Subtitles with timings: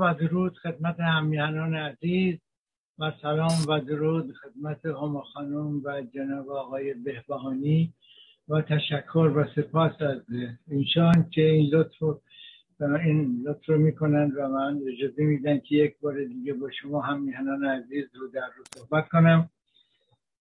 [0.00, 2.38] و درود خدمت همیهنان عزیز
[2.98, 7.92] و سلام و درود خدمت هما خانم و جناب آقای بهبهانی
[8.48, 10.22] و تشکر و سپاس از
[10.68, 12.20] اینشان که این لطف رو
[12.80, 17.64] این لطف رو می‌کنند و من اجازه میدن که یک بار دیگه با شما هم
[17.64, 19.50] عزیز رو در رو صحبت کنم.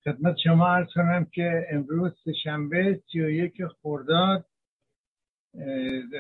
[0.03, 2.12] خدمت شما عرض کنم که امروز
[2.44, 4.45] شنبه 31 خرداد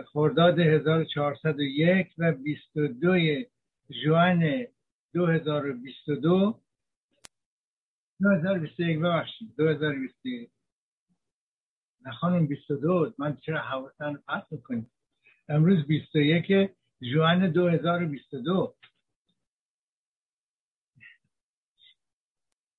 [0.05, 3.43] خرداد 1401 و 22
[4.03, 4.65] جوان
[5.13, 6.59] 2022
[8.21, 9.55] 2021 ببخشید.
[9.57, 10.49] 2021
[12.05, 14.91] نه خانم 22 من چرا حواسن پس می‌کنیم
[15.49, 18.75] امروز 21 جوان 2022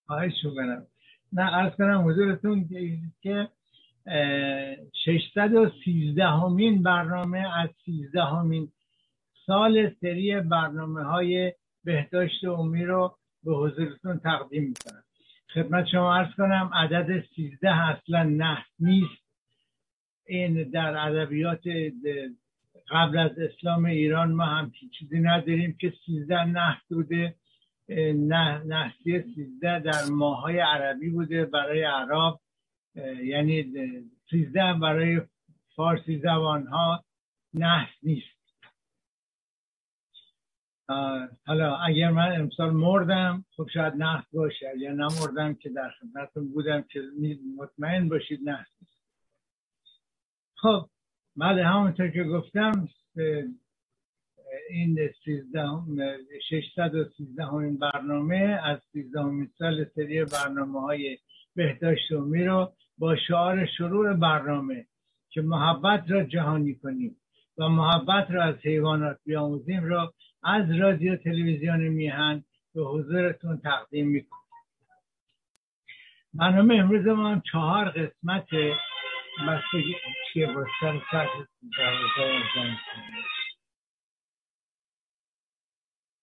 [0.06, 0.86] خواهش می‌کنم.
[1.32, 2.68] نه ارز کنم حضورتون
[3.20, 3.48] که
[5.04, 8.68] 613 همین برنامه از 13 همین
[9.46, 11.52] سال سری برنامه های
[11.84, 15.02] بهداشت عمومی رو به حضورتون تقدیم می‌کنم.
[15.54, 19.26] خدمت شما ارز کنم عدد 13 اصلا نه نیست.
[20.26, 21.62] این در ادبیات
[22.90, 27.34] قبل از اسلام ایران ما هم چیزی نداریم که 13 نه بوده.
[28.14, 32.38] نه نحسی 13 در ماهای عربی بوده برای عرب.
[33.24, 33.72] یعنی
[34.30, 35.20] سیزده برای
[35.76, 37.04] فارسی زبان ها
[37.54, 38.36] نحس نیست.
[41.46, 44.68] حالا اگر من امسال مردم خب شاید نحس باشه.
[44.68, 47.00] اگر نمردم که در خدمتتون بودم که
[47.56, 49.02] مطمئن باشید نحس نیست.
[50.54, 50.88] خب
[51.36, 52.88] بله همونطور که گفتم
[54.70, 54.98] این
[56.48, 61.18] ششصد و سیزده همین برنامه از سیزده سال سری برنامه های
[61.54, 64.86] بهداشت عمومی رو با شعار شروع برنامه
[65.30, 67.16] که محبت را جهانی کنیم
[67.58, 74.38] و محبت را از حیوانات بیاموزیم را از رادیو تلویزیون میهن به حضورتون تقدیم می‌کنم
[76.34, 78.46] برنامه امروز ما هم چهار قسمت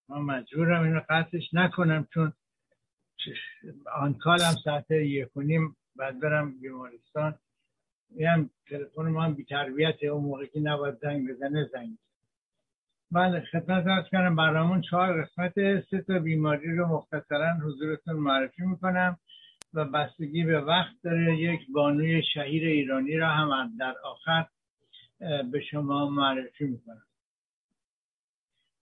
[0.10, 2.34] من مجبورم اینو قطعش نکنم چون
[3.96, 7.36] آنکالم ساعت یک و نیم بعد برم بیمارستان.
[8.10, 11.98] میگم تلفن هم بی تربیت اون موقع که نباید زنگ بزنه زنگ
[13.12, 15.54] بله خدمت ارز کنم برامون چهار قسمت
[15.90, 19.18] سه تا بیماری رو مختصرا حضورتون معرفی می‌کنم
[19.74, 21.38] و بستگی به وقت داره.
[21.38, 24.46] یک بانوی شهیر ایرانی را هم در آخر
[25.52, 27.06] به شما معرفی می‌کنم.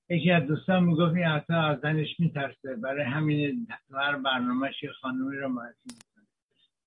[0.10, 2.76] یکی از دوستان می‌گفت این حتی از زنش میترسه.
[2.76, 5.90] برای همین هر برنامهش خانومی رو معرفی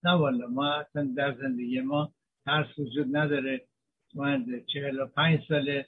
[0.04, 2.12] نه والا ما اصلا در زندگی ما
[2.44, 3.66] ترس وجود نداره.
[4.15, 5.87] من چهل و پنج ساله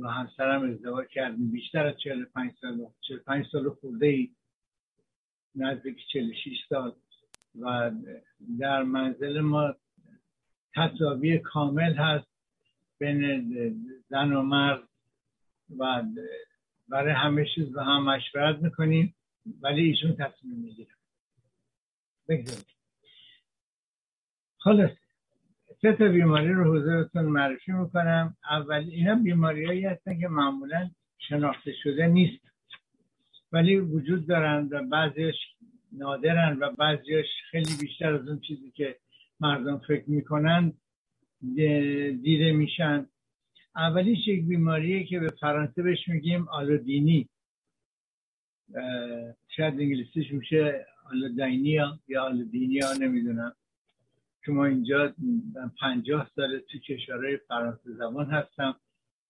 [0.00, 1.50] با همسرم ازدواج کردیم.
[1.50, 4.30] بیشتر از چهل و پنج سال چهل پنج سال خورده ای
[5.54, 6.92] نزدیک چهل شیش سال.
[7.60, 7.92] و
[8.58, 9.74] در منزل ما
[10.74, 12.26] تصاوی کامل هست
[12.98, 13.20] بین
[14.08, 14.82] زن و مرد.
[15.78, 16.02] و
[16.88, 19.14] برای همه چیز با هم مشورت می‌کنیم
[19.60, 20.94] ولی ایشون تصمیم می‌گیرن
[22.28, 22.73] بگذاریم
[24.64, 24.90] خلاص
[25.82, 28.36] سه تا بیماری رو حضورتون معرفی می‌کنم.
[28.50, 32.42] اول اینا بیماریهایی هستن که معمولا شناخته شده نیست.
[33.52, 35.34] ولی وجود دارن و بعضیش
[35.92, 38.96] نادرن و بعضیش خیلی بیشتر از اون چیزی که
[39.40, 40.72] مردم فکر می‌کنن
[42.22, 43.06] دیده میشن.
[43.76, 47.28] اولیش یک بیماریه که به فرانسه بهش میگیم آلودینی.
[49.56, 53.52] شاید انگلیسیش میشه آلودینیا یا آلودینیا نمی‌دونم.
[54.44, 55.14] که ما اینجا
[55.80, 58.76] پنجاه سال تو کشورهای فرانسه زبان هستم.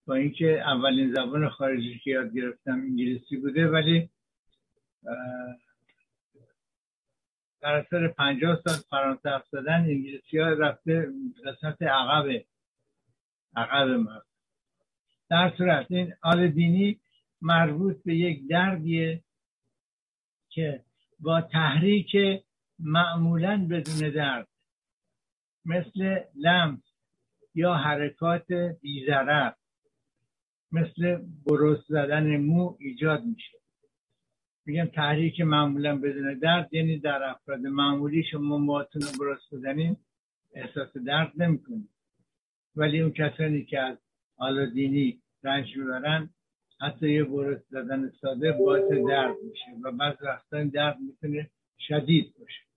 [0.06, 4.10] با اینکه اولین زبان خارجی که یاد گرفتم انگلیسی بوده ولی
[7.60, 11.08] در اثر پنجاه سال فرانسه حرف زدن انگلیسی ها رفته
[11.46, 12.44] قسمت عقب
[13.56, 14.26] عقب مرد
[15.30, 17.00] در صورت این آل دینی
[17.42, 19.22] مربوط به یک دردیه
[20.48, 20.84] که
[21.20, 22.16] با تحریک
[22.78, 24.48] معمولا بدون درد
[25.64, 26.80] مثل لمس
[27.54, 29.52] یا حرکات بیزرر
[30.72, 33.58] مثل برست زدن مو ایجاد میشه.
[34.66, 39.96] میگم تحریک معمولا بدون درد یعنی در افراد معمولی شما موهاتون رو برست بزنین
[40.54, 41.88] احساس درد نمی‌کنید.
[42.76, 43.98] ولی اون کسانی که از
[44.36, 46.30] آلادینی رنج می‌برن
[46.80, 52.73] حتی یه برست زدن ساده باعث درد میشه و بعض وقتا درد می‌تونه شدید باشه.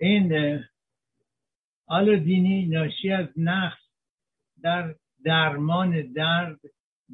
[0.00, 0.60] این
[1.86, 3.78] آلودینی ناشی از نقص
[4.62, 6.60] در درمان درد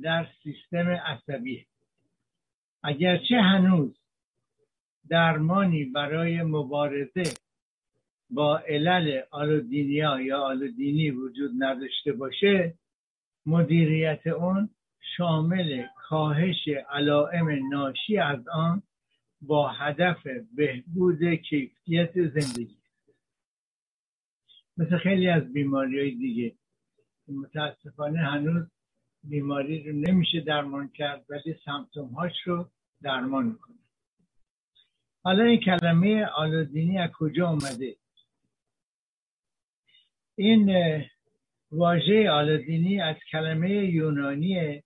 [0.03, 1.67] در سیستم عصبی.
[2.83, 4.01] اگرچه هنوز
[5.09, 7.35] درمانی برای مبارزه
[8.31, 12.75] با علل آلودینیا یا آلودینی وجود نداشته باشه
[13.47, 14.71] مدیریت اون
[15.17, 18.83] شامل کاهش علائم ناشی از آن
[19.47, 20.27] با هدف
[20.57, 22.79] بهبود کیفیت زندگی.
[24.77, 26.55] مثل خیلی از بیماری های دیگه.
[27.29, 28.67] متاسفانه هنوز
[29.25, 32.71] بیماری رو نمیشه درمان کرد ولی سمتوم هاش رو
[33.03, 33.77] درمان می‌کنه.
[35.23, 37.97] حالا این کلمه آلودینی از کجا اومده؟
[40.37, 40.71] این
[41.73, 44.83] واژه آلودینی از کلمه یونانی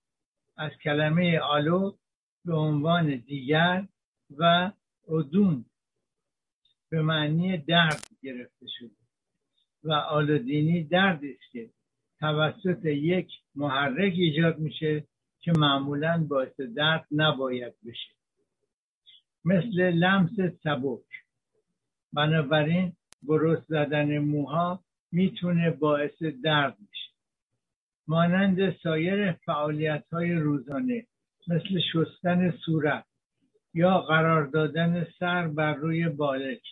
[0.56, 1.96] از کلمه آلو
[2.44, 3.88] به عنوان دیگر
[4.36, 4.70] و
[5.08, 5.64] ادون
[6.88, 8.90] به معنی درد گرفته شده
[9.84, 11.70] و آلودینی دردی است که
[12.20, 15.04] توسط یک محرک ایجاد میشه
[15.40, 18.14] که معمولا باعث درد نباید بشه.
[19.44, 21.04] مثل لمس سبک.
[22.12, 22.92] بنابراین
[23.22, 27.12] برست زدن موها می‌تونه باعث درد بشه.
[28.08, 31.06] مانند سایر فعالیت های روزانه
[31.48, 33.07] مثل شستن صورت
[33.74, 36.62] یا قرار دادن سر بر روی بالک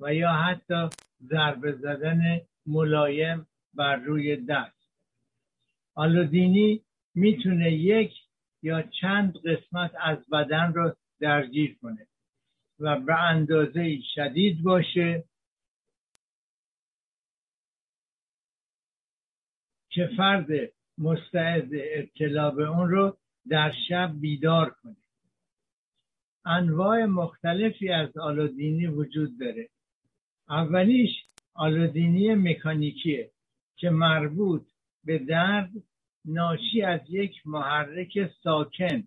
[0.00, 0.88] و یا حتی
[1.22, 4.88] ضربه زدن ملایم بر روی دست.
[5.94, 6.82] آلودینی
[7.14, 8.12] می‌تونه یک
[8.62, 12.06] یا چند قسمت از بدن رو درگیر کنه
[12.80, 15.24] و به اندازه شدید باشه
[19.90, 20.46] که فرد
[20.98, 23.16] مستعد ابتلا به اون رو
[23.48, 25.05] در شب بیدار کنه.
[26.46, 29.68] انواع مختلفی از آلودینی وجود داره.
[30.48, 31.10] اولیش
[31.54, 33.30] آلودینی مکانیکیه
[33.76, 34.66] که مربوط
[35.04, 35.70] به درد
[36.24, 39.04] ناشی از یک محرک ساکن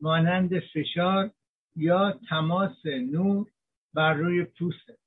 [0.00, 1.30] مانند فشار
[1.76, 3.50] یا تماس نور
[3.94, 4.98] بر روی پوسته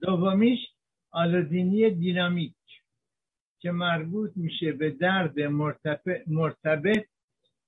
[0.00, 0.58] دومیش
[1.10, 2.54] آلودینی دینامیک
[3.58, 5.40] که مربوط میشه به درد
[6.26, 7.06] مرتبط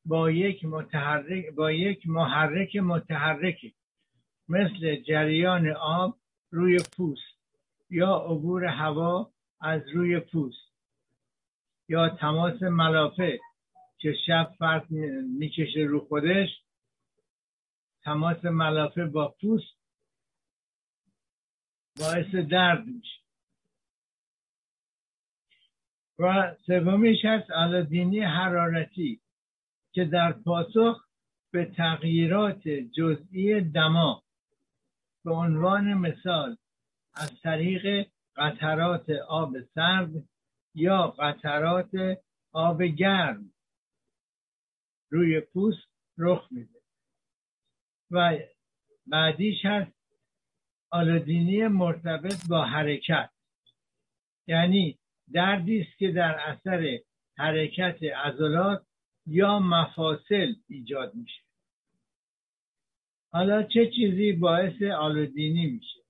[0.06, 3.74] با یک متحرک با یک محرک متحرکی
[4.48, 6.18] مثل جریان آب
[6.50, 7.36] روی پوست
[7.90, 9.30] یا عبور هوا
[9.60, 10.72] از روی پوست
[11.88, 13.40] یا تماس ملافه
[13.98, 14.90] که شب فرد
[15.38, 16.48] می‌کشه رو خودش
[18.02, 19.76] تماس ملافه با پوست
[21.98, 23.20] باعث درد میشه.
[26.18, 29.20] و سومیش هست علادینی حرارتی
[29.96, 31.04] که در پاسخ
[31.52, 34.22] به تغییرات جزئی دما
[35.24, 36.56] به عنوان مثال
[37.14, 40.10] از طریق قطرات آب سرد
[40.74, 42.18] یا قطرات
[42.52, 43.52] آب گرم
[45.10, 45.88] روی پوست
[46.18, 46.80] رخ میده.
[48.10, 48.38] و
[49.06, 49.96] بعدیش هست
[50.90, 53.30] آلودینی مرتبط با حرکت.
[54.46, 54.98] یعنی
[55.32, 56.98] دردی است که در اثر
[57.38, 58.85] حرکت عضلات
[59.26, 61.42] یا مفاصل ایجاد میشه.
[63.32, 66.00] حالا چه چیزی باعث آلودینی میشه؟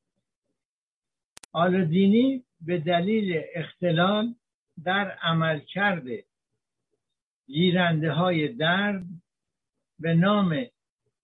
[1.52, 4.34] آلودینی به دلیل اختلال
[4.84, 6.04] در عملکرد
[7.46, 9.04] گیرنده های درد
[9.98, 10.66] به نام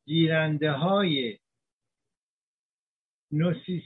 [0.04, 1.38] گیرنده های
[3.32, 3.84] نوسیس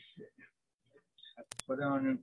[1.66, 2.16] خدا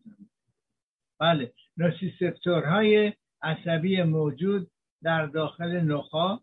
[1.20, 4.72] بله نوسیسپتورهای عصبی موجود
[5.04, 6.40] در داخل نخا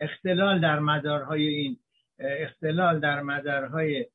[0.00, 1.78] اختلال در مدارهای این
[2.18, 4.06] اختلال در مدارهای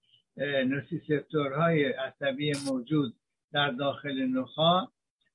[0.65, 3.15] نوسیسپتورهای عصبی موجود
[3.51, 4.87] در داخل نخا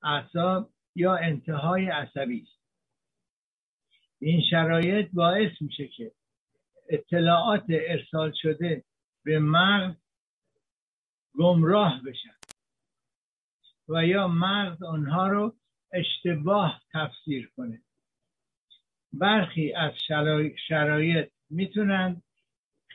[0.02, 2.64] اعصاب یا انتهای عصبی است.
[4.20, 6.12] این شرایط باعث میشه که
[6.88, 8.84] اطلاعات ارسال شده
[9.24, 9.94] به مغز
[11.34, 12.36] گمراه بشن
[13.88, 15.54] و یا مغز آنها رو
[15.94, 17.82] اشتباه تفسیر کنه.
[19.12, 19.92] برخی از
[20.68, 22.22] شرایط می‌تونن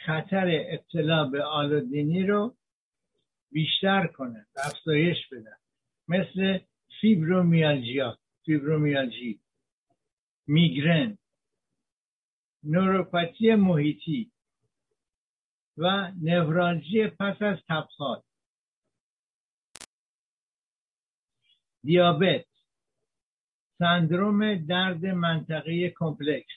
[0.06, 2.56] خطر اطلاع به آلودینی رو
[3.52, 5.58] بیشتر کنه افزایش بدن.
[6.08, 6.60] مثل
[7.02, 9.40] فیبرومیالژیا فیبرومیالژی
[10.48, 11.18] میگرن
[12.64, 14.32] نوروپاتی محیطی
[15.78, 18.22] و نورالژی پس از تبخال
[21.84, 22.46] دیابت
[23.80, 26.54] سندروم درد منطقه کمپلکس.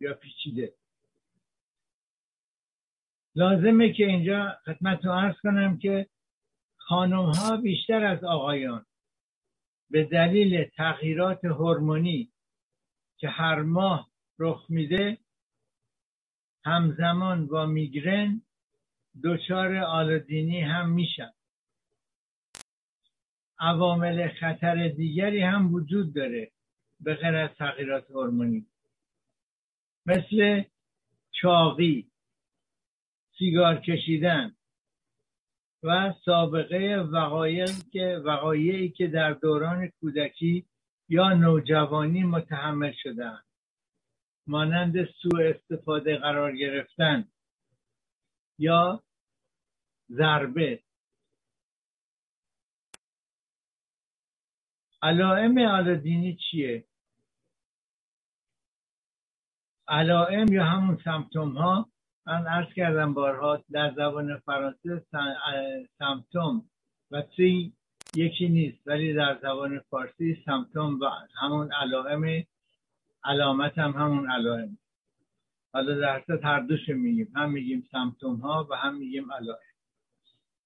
[0.00, 0.74] یا پیچیده.
[3.36, 6.08] لازمه که اینجا خدمت رو ارز کنم که
[6.78, 8.86] خانم ها بیشتر از آقایان
[9.90, 12.32] به دلیل تغییرات هورمونی
[13.18, 15.18] که هر ماه رخ میده
[16.64, 18.42] همزمان با میگرن
[19.24, 21.32] دچار آلودینی هم میشن.
[23.60, 26.50] عوامل خطر دیگری هم وجود داره
[27.00, 28.66] به غیر از تغییرات هورمونی.
[30.06, 30.62] مثل
[31.30, 32.10] چاقی
[33.38, 34.56] سیگار کشیدن
[35.82, 40.66] و سابقه وقایعی که وقایعی که در دوران کودکی
[41.08, 43.42] یا نوجوانی متحمل شدن
[44.46, 47.28] مانند سوء استفاده قرار گرفتن
[48.58, 49.02] یا
[50.10, 50.82] ضربه.
[55.02, 56.84] علائم آلودینی چیه؟
[59.88, 61.88] علائم یا همون سمتوم ها؟
[62.26, 65.06] من عرض کردم بارها در زبان فرانسه
[65.98, 66.70] سمتوم
[67.10, 67.72] و سی
[68.14, 71.04] یکی نیست ولی در زبان فارسی سمتوم و
[71.40, 72.44] همون علائم
[73.24, 74.78] علامت هم همون علائم.
[75.72, 77.32] حالا در هر دوش میگیم.
[77.34, 79.58] هم میگیم سمتوم ها و هم میگیم علائم.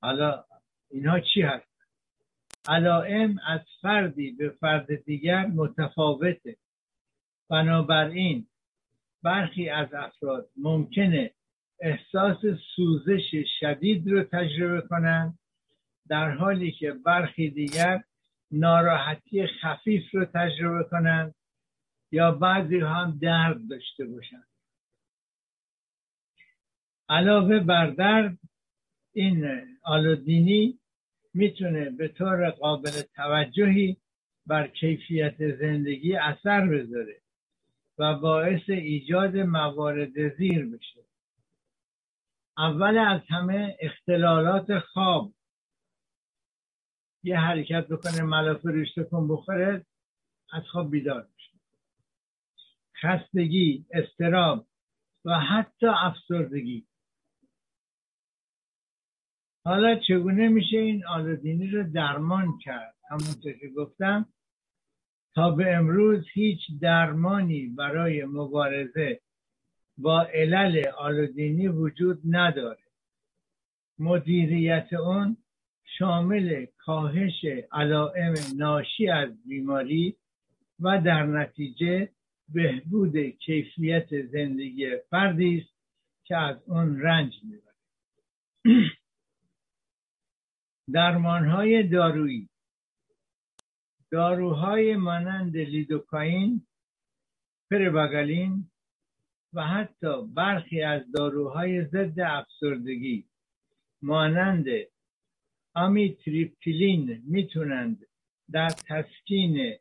[0.03, 0.45] حالا
[0.91, 1.74] اینها چی هست؟
[2.69, 6.57] علائم از فردی به فرد دیگر متفاوته.
[7.51, 8.47] بنابراین
[9.23, 11.31] برخی از افراد ممکنه
[11.81, 12.39] احساس
[12.77, 15.39] سوزش شدید رو تجربه کنند
[16.09, 18.05] در حالی که برخی دیگر
[18.51, 21.35] ناراحتی خفیف رو تجربه کنند
[22.13, 24.49] یا بعضی هم درد داشته باشند
[27.09, 28.39] علاوه بر درد
[29.13, 29.47] این
[29.85, 30.79] آلودینی
[31.35, 33.97] می‌تونه به طور قابل توجهی
[34.47, 37.21] بر کیفیت زندگی اثر بذاره
[37.99, 41.01] و باعث ایجاد موارد زیر بشه.
[42.59, 45.35] اول از همه اختلالات خواب.
[47.23, 49.87] یه حرکت بکنه ملافه رشته کن بخوره
[50.53, 51.53] از خواب بیدار میشه.
[53.03, 54.67] خستگی استراب
[55.25, 56.87] و حتی افسردگی.
[59.67, 64.27] حالا چگونه میشه این آلودینی رو درمان کرد؟ همونطور که گفتم
[65.35, 69.21] تا به امروز هیچ درمانی برای مبارزه
[69.99, 72.79] با علل آلودینی وجود نداره.
[73.99, 75.37] مدیریت اون
[75.99, 80.17] شامل کاهش علائم ناشی از بیماری
[80.81, 82.09] و در نتیجه
[82.49, 85.75] بهبود کیفیت زندگی فردی است
[86.25, 87.75] که از اون رنج می‌بره.
[90.93, 92.49] درمانهای دارویی.
[94.11, 96.67] داروهای مانند لیدوکاین
[97.71, 98.71] پرباگالین
[99.53, 103.25] و حتی برخی از داروهای ضد افسردگی
[104.03, 104.67] مانند
[105.75, 108.07] آمیتریپتیلین می‌تونند
[108.51, 109.75] در تسکین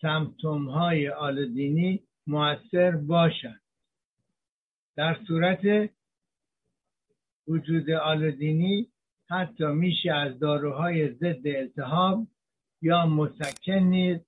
[0.00, 3.62] سمتوم های آلودینی موثر باشند.
[4.96, 5.90] در صورت
[7.48, 8.91] وجود آلودینی
[9.32, 12.26] حتی میشه از داروهای ضد التهاب
[12.82, 14.18] یا مسکن نیز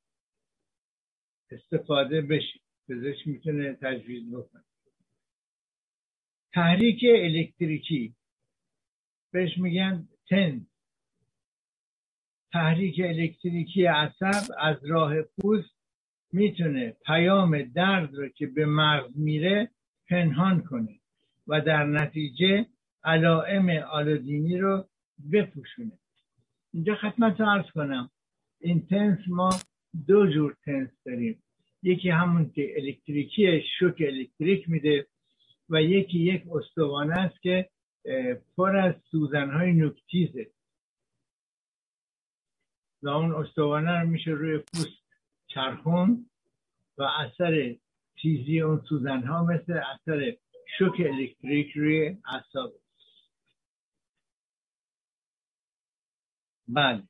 [1.51, 2.61] استفاده بشه.
[2.89, 4.65] پزشک می‌تونه تجویز بکنه.
[6.53, 8.15] تحریک الکتریکی.
[9.33, 10.67] بهش میگن تن.
[12.53, 15.75] تحریک الکتریکی عصب از راه پوست
[16.33, 19.71] می‌تونه پیام درد رو که به مغز میره
[20.09, 21.01] پنهان کنه
[21.47, 22.67] و در نتیجه
[23.05, 24.89] علائم آلودینی رو
[25.33, 25.99] بپوشونه
[26.73, 28.11] اینجا خدمت ارز کنم.
[28.61, 29.51] این تنس ما
[30.07, 31.43] دو جور تنس داریم.
[31.83, 35.07] یکی همون که الکتریکی شوک الکتریک میده
[35.69, 37.69] و یکی یک استوانه است که
[38.57, 40.51] پر از سوزنهای نکتیزه
[43.03, 45.03] و اون استوانه رو میشه روی پوست
[45.47, 46.27] چرخون
[46.99, 47.77] و اثر
[48.17, 50.37] تیزی اون سوزن ها مثل اثر
[50.79, 52.73] شوک الکتریک روی اعصاب
[56.69, 57.03] بله.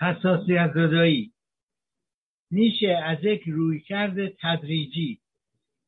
[0.00, 1.32] حساسیت زدایی
[2.50, 5.20] میشه از یک رویکرد تدریجی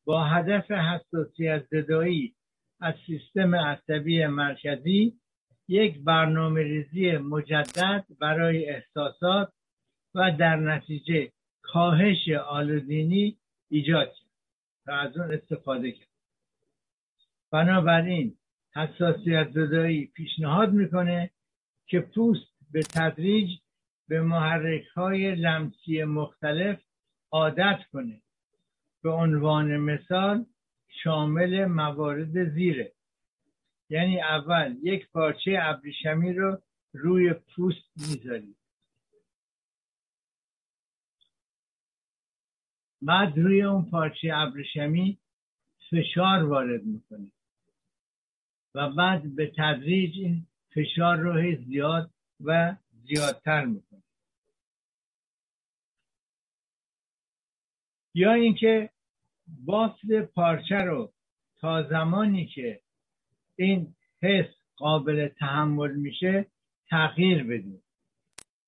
[0.04, 2.34] با هدف حساسیت زدایی
[2.80, 5.20] از سیستم عصبی مرکزی
[5.68, 9.52] یک برنامه ریزی مجدد برای احساسات
[10.14, 11.32] و در نتیجه
[11.62, 13.38] کاهش آلودینی
[13.70, 14.28] ایجاد کرد
[14.86, 16.08] و از اون استفاده کرد.
[17.50, 18.37] بنابراین
[18.78, 21.30] حساسیت زدایی پیشنهاد می‌کنه
[21.86, 23.50] که پوست به تدریج
[24.08, 26.80] به محرک های لمسی مختلف
[27.30, 28.22] عادت کنه.
[29.02, 30.46] به عنوان مثال
[31.02, 32.92] شامل موارد زیره.
[33.90, 36.58] یعنی اول یک پارچه ابریشمی رو
[36.92, 38.56] روی پوست می‌ذارید.
[43.02, 45.18] بعد روی اون پارچه ابریشمی
[45.90, 47.37] فشار وارد می‌کنید
[48.74, 52.10] و بعد به تدریج این فشار رو زیاد
[52.40, 54.02] و زیادتر می‌کنه.
[58.14, 58.90] یا اینکه
[59.64, 61.12] بافت پارچه رو
[61.60, 62.80] تا زمانی که
[63.56, 66.46] این حس قابل تحمل میشه
[66.90, 67.82] تغییر بدید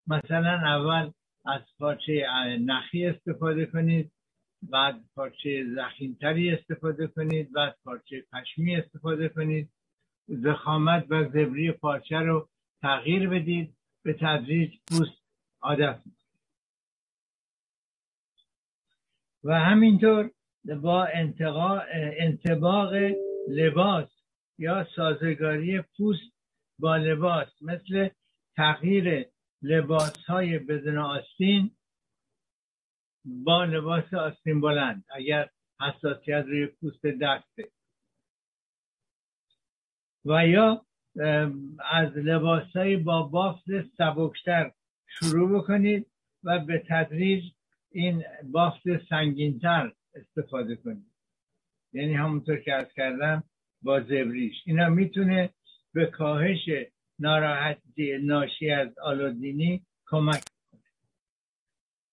[0.07, 1.11] مثلا اول
[1.45, 2.27] از پارچه
[2.61, 4.13] نخی استفاده کنید
[4.63, 9.71] بعد پارچه زخیمتری استفاده کنید بعد پارچه پشمی استفاده کنید.
[10.31, 12.49] زخامت و زبری پارچه رو
[12.83, 13.77] تغییر بدید.
[14.03, 15.23] به تدریج پوست
[15.61, 16.01] عادت
[19.45, 20.31] و همینطور
[20.83, 21.09] با
[22.19, 22.93] انتباق
[23.49, 24.09] لباس
[24.59, 26.33] یا سازگاری پوست
[26.79, 28.09] با لباس مثل
[28.57, 29.27] تغییر
[29.63, 31.71] لباس های بدون آستین
[33.25, 37.69] با لباس آستین بلند اگر حساسیت روی پوست دسته
[40.25, 40.87] و یا
[41.93, 43.65] از لباس های با بافت
[43.99, 44.71] سبکتر
[45.07, 46.07] شروع بکنید
[46.45, 47.45] و به تدریج
[47.91, 51.11] این بافت سنگینتر استفاده کنید.
[51.93, 53.43] یعنی همونطور که از کردم
[53.83, 54.57] با زبریش.
[54.67, 55.51] اینا می‌تونه
[55.95, 56.69] به کاهش
[57.19, 60.81] ناراحتی ناشی از آلودینی کمک کنه.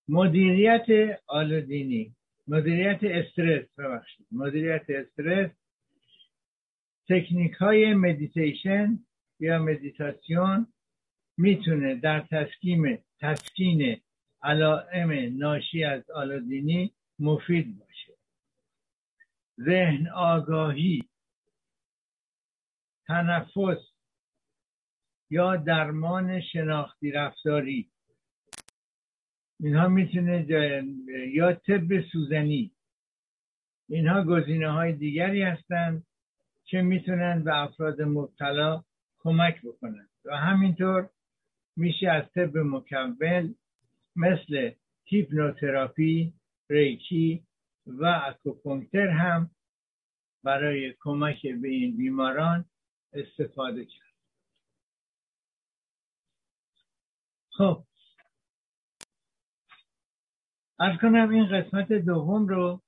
[0.10, 2.16] مدیریت آلودینی
[2.48, 4.28] مدیریت استرس ببخشید.
[4.32, 5.52] مدیریت استرس
[7.10, 9.00] تکنیک های مدیتیشن
[9.40, 10.68] یا مدیتاسیون
[11.38, 14.02] می‌تونه در تسکیم تسکین
[14.42, 18.14] علائم ناشی از آلودینی مفید باشه.
[19.62, 21.10] ذهن آگاهی
[23.08, 23.92] تنفس
[25.30, 27.92] یا درمان شناختی رفتاری.
[29.60, 30.46] اینها می‌تونه
[31.34, 32.72] یا طب سوزنی.
[33.90, 36.04] اینها گزینه های دیگری هستند
[36.68, 38.84] که می‌تونن به افراد مبتلا
[39.20, 40.10] کمک بکنن.
[40.26, 41.10] و همینطور
[41.76, 43.54] میشه از طب مکمل
[44.16, 44.72] مثل
[45.04, 46.34] هیپنوتراپی
[46.70, 47.44] ریکی
[47.88, 49.52] و اکوپونکتر هم
[50.44, 52.66] برای کمک به این بیماران
[53.14, 54.14] استفاده کرد.
[57.50, 57.84] خب.
[60.80, 62.82] از کنم این قسمت دوم رو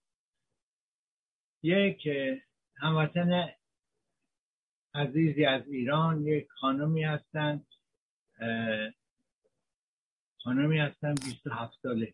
[1.63, 2.07] یک
[2.75, 3.49] هموطن
[4.93, 7.65] عزیزی از ایران یک خانمی هستند
[10.43, 12.13] خانمی هستن 27 ساله.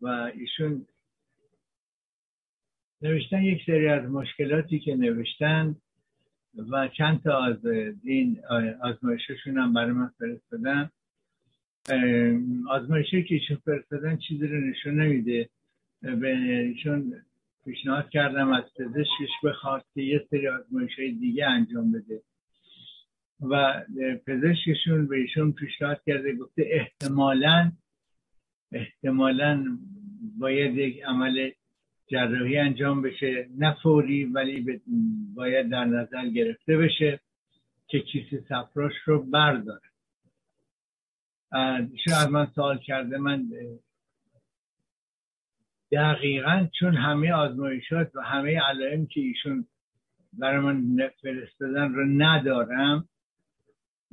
[0.00, 0.86] و ایشون
[3.02, 5.76] نوشتن یک سری از مشکلاتی که نوشتن
[6.70, 7.66] و چند تا از
[8.04, 8.44] این
[8.82, 10.90] آزمایششون هم برای من فرستادن.
[12.68, 15.48] آزمایشی که ایشون فرستادن چیزی رو نشون نمیده.
[16.02, 17.22] به ایشون
[17.64, 22.22] پیشنهاد کردم از پزشکش بخواد که یه سری آزمایش های دیگه انجام بده.
[23.40, 23.84] و
[24.26, 27.72] پزشکشون به ایشون پیشنهاد کرده گفته احتمالا
[28.72, 29.78] احتمالا
[30.38, 31.50] باید یک عمل
[32.06, 33.48] جراحی انجام بشه.
[33.58, 34.80] نه فوری ولی
[35.34, 37.20] باید در نظر گرفته بشه
[37.86, 39.90] که کیسه سفراش رو برداره.
[41.92, 43.48] ایشون از من سوال کرده من
[45.92, 49.66] دقیقا چون همه آزمایشات و همه علائم که ایشون
[50.32, 53.08] برای من فرستادن رو ندارم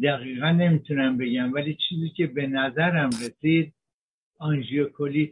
[0.03, 1.53] دقیقا نمی‌تونم بگم.
[1.53, 3.73] ولی چیزی که به نظرم رسید
[4.39, 5.31] آنژیوکولیت.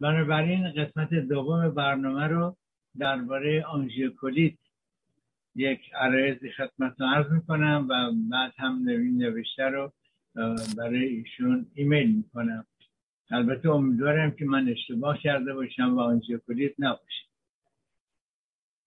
[0.00, 2.56] بنابراین قسمت دوم برنامه رو
[2.98, 4.58] درباره آنژیوکولیت
[5.54, 8.82] یک عرایزی خدمت عرض می‌کنم و بعد هم
[9.16, 9.92] نوشته رو
[10.76, 12.66] برای ایشون ایمیل می‌کنم.
[13.30, 17.24] البته امیدوارم که من اشتباه کرده باشم و آنژیوکولیت نباشه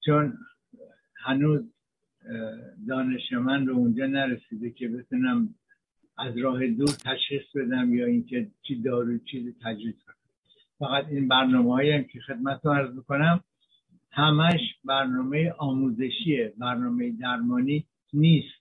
[0.06, 0.38] چون
[1.15, 1.73] هنوز
[2.88, 5.56] دانش من رو اونجا نرسیده که بتونم
[6.17, 10.15] از راه دور تشخیص بدم یا اینکه چی دارو چیزی تجویز کنم.
[10.80, 13.43] فقط این برنامه هایی که خدمت رو عرض بکنم
[14.12, 18.60] همش برنامه آموزشیه برنامه درمانی نیست.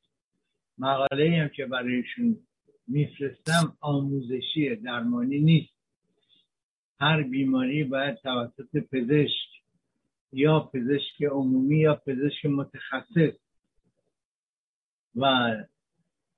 [0.79, 2.37] مقاله هم که برایشون
[2.89, 5.75] میفرستم آموزشی درمانی نیست.
[7.01, 9.49] هر بیماری باید توسط پزشک
[10.33, 13.39] یا پزشک عمومی یا پزشک متخصص
[15.17, 15.55] و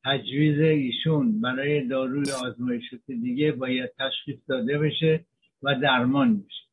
[0.04, 5.24] تجویز ایشون برای داروی آزمایشات دیگه باید تشخیص داده بشه
[5.62, 6.64] و درمان بشه.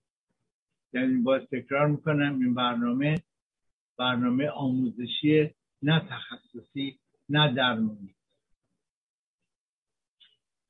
[0.93, 3.21] یعنی باز تکرار می‌کنم این برنامه
[3.97, 5.49] برنامه آموزشی
[5.81, 8.16] نه تخصصی نه درمانی.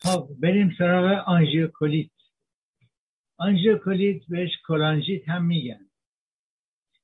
[0.08, 2.10] خب بریم سراغ آنژیوکولیت
[3.38, 5.86] آنژیوکولیت بهش کلانژیت هم میگن.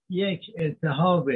[0.10, 1.30] یک التهاب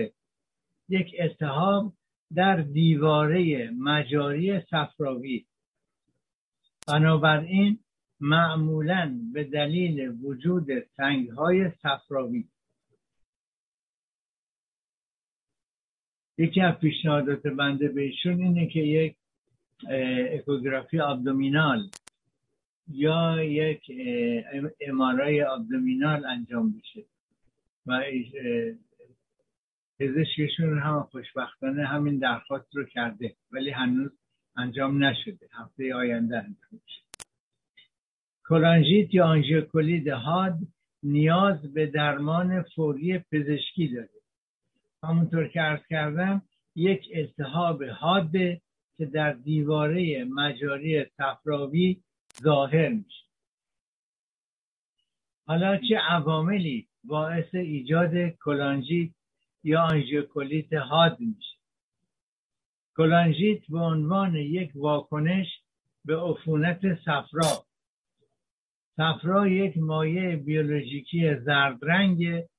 [0.90, 1.94] یک التهاب
[2.36, 5.46] در دیواره مجاری صفراوی.
[6.88, 7.80] بنابراین
[8.20, 12.48] معمولا به دلیل وجود سنگ های صفراوی.
[16.38, 19.18] یکی از پیشنهادات بنده بهشون اینه که یک
[20.32, 21.90] اکوگرافی ابدومینال
[22.88, 23.92] یا یک
[24.82, 27.06] امارای ابدومینال انجام بشه
[27.86, 28.02] و
[30.00, 34.12] پزشکشون هم خوشبختانه همین درخواست رو کرده ولی هنوز
[34.58, 35.50] انجام نشده.
[35.52, 37.02] هفته آینده انجام میشه.
[39.14, 40.58] یا آنژیوکولید حاد
[41.04, 44.10] نیاز به درمان فوری پزشکی داره.
[45.04, 46.42] همونطور که ارز کردم
[46.76, 48.62] یک التهاب حاده
[48.98, 52.04] که در دیواره مجاری صفراوی
[52.44, 53.26] ظاهر میشه.
[55.46, 59.12] حالا چه عواملی باعث ایجاد کلانژیت
[59.64, 61.58] یا آنژیوکولیت حاد میشه؟
[62.98, 65.48] کلانژیت به عنوان یک واکنش
[66.06, 67.66] به عفونت صفرا.
[68.98, 72.50] صفرا یک مایع بیولوژیکی زردرنگه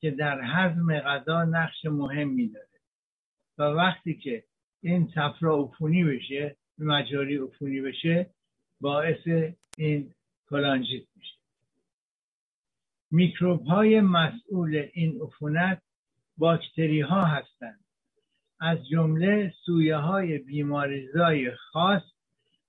[0.00, 2.66] که در هضم غذا نقش مهمی داره.
[3.58, 4.44] و وقتی که
[4.86, 8.30] این صفرا عفونی بشه مجاری عفونی بشه
[8.80, 9.28] باعث
[9.78, 10.14] این
[10.50, 11.34] کلانژیت میشه.
[13.10, 15.82] میکروب های مسئول این عفونت
[16.36, 17.84] باکتری ها هستند.
[18.60, 22.02] از جمله سویه های بیماریزای خاص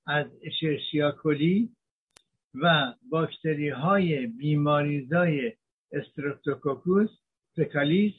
[0.06, 1.70] از اشرشیاکولی
[2.56, 5.54] و باکتری های بیماریزای
[5.92, 7.10] استرپتوکوکوس
[7.56, 8.14] فکالیس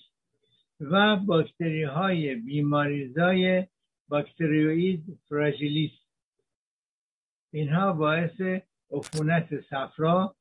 [0.81, 3.67] و باکتری های بیماریزای
[4.09, 5.93] باکتریوید فراجیلیس
[7.53, 10.37] اینها باعث عفونت صفرا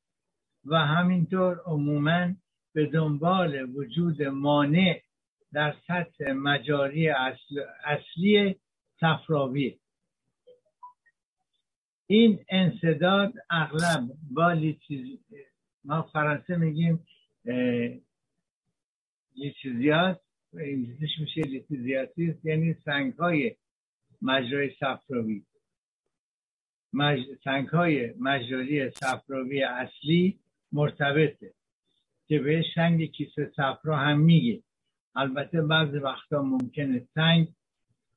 [0.66, 2.34] و همینطور عموما
[2.74, 5.02] به دنبال وجود مانع
[5.54, 8.56] در سطح مجاری اصل، اصلی
[9.00, 9.80] صفراوی.
[12.08, 15.20] این انصداد اغلب با لیتیز...
[15.86, 17.08] ما فرانسه میگیم
[20.54, 23.56] انگلیسیش میشه لیتیزیاسیس یعنی سنگ های
[24.22, 25.44] مجرای صفراوی.
[26.94, 27.20] مج...
[27.44, 30.40] سنگ های مجاری صفراوی اصلی
[30.72, 31.54] مرتبطه
[32.28, 34.64] که به سنگ کیسه صفرا هم میگه.
[35.16, 37.48] البته بعضی وقتا ممکنه سنگ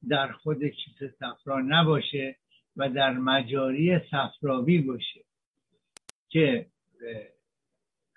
[0.08, 2.36] در خود کیسه صفرا نباشه
[2.76, 5.24] و در مجاری صفراوی باشه
[6.28, 6.66] که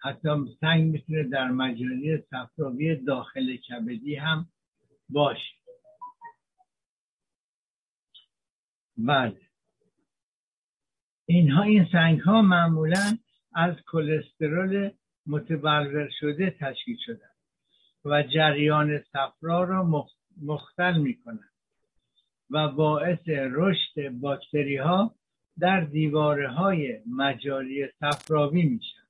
[0.04, 4.48] حتی سنگ می‌تونه در مجاری صفراوی داخل کبدی هم
[5.10, 5.54] باشه.
[8.98, 9.42] بله.
[11.26, 13.18] اینها این سنگ ها معمولا
[13.54, 14.92] از کلسترول
[15.28, 17.30] متبلور شده تشکیل شدن
[18.06, 20.08] و جریان صفرا را
[20.42, 21.54] مختل می کنند
[22.50, 25.16] و باعث رشد باکتری ها
[25.60, 29.03] در دیواره های مجاری صفراوی میشن.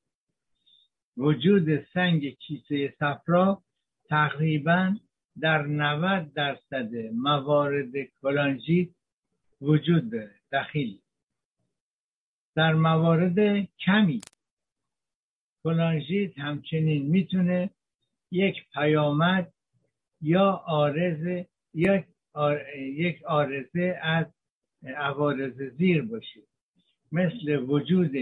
[1.17, 3.63] وجود سنگ کیسه صفرا
[4.09, 4.95] تقریبا
[5.41, 8.89] در 90 درصد موارد کلانژیت
[9.61, 10.99] وجود داره دخیل.
[12.55, 14.21] در موارد کمی
[15.63, 17.69] کلانژیت همچنین می‌تونه
[18.31, 19.53] یک پیامد
[20.21, 22.05] یا آرزه یک
[22.77, 24.25] یک آرزه از
[24.95, 26.41] عوارض زیر باشه.
[27.11, 28.15] مثل وجود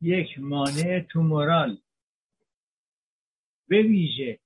[0.00, 1.78] یک مانع تومورال
[3.68, 4.38] به ویژه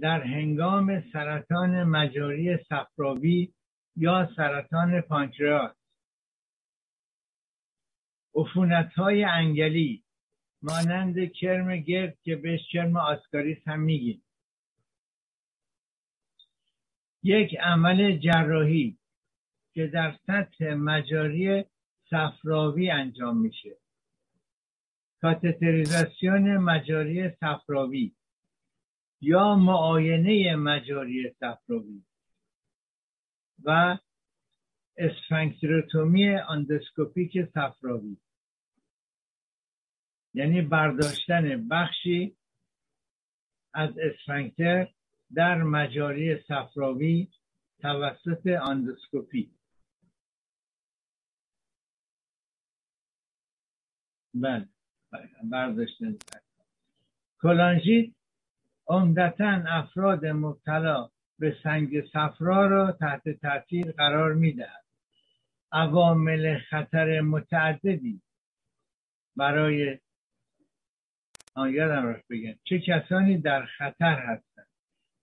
[0.00, 3.52] در هنگام سرطان مجاری صفراوی
[3.96, 5.76] یا سرطان پانکراس
[8.34, 10.04] عفونت های انگلی
[10.62, 14.22] مانند کرم گرد که بهش کرم آسکاریس هم میگیم.
[17.22, 18.98] یک عمل جراحی
[19.74, 21.64] که در سطح مجاری
[22.10, 23.76] صفراوی انجام میشه.
[25.20, 28.14] کاتتریزاسیون مجاری صفراوی.
[29.20, 32.02] یا معاینه مجاری صفراوی
[33.64, 33.98] و
[34.96, 38.16] اسفنکتروتومی اندوسکوپیک صفراوی.
[40.34, 42.36] یعنی برداشتن بخشی
[43.74, 44.88] از اسفنکتر
[45.34, 47.28] در مجاری صفراوی
[47.80, 49.50] توسط اندوسکوپی.
[54.34, 54.68] بله
[55.50, 56.18] برداشتن.
[57.40, 58.17] کلانژیت
[58.88, 64.84] عمدتا افراد مبتلا به سنگ صفرا را تحت تاثیر قرار می‌دهد.
[65.72, 68.22] عوامل خطر متعددی
[69.36, 69.98] برای
[71.56, 72.54] یادم بگم.
[72.64, 74.66] چه کسانی در خطر هستند؟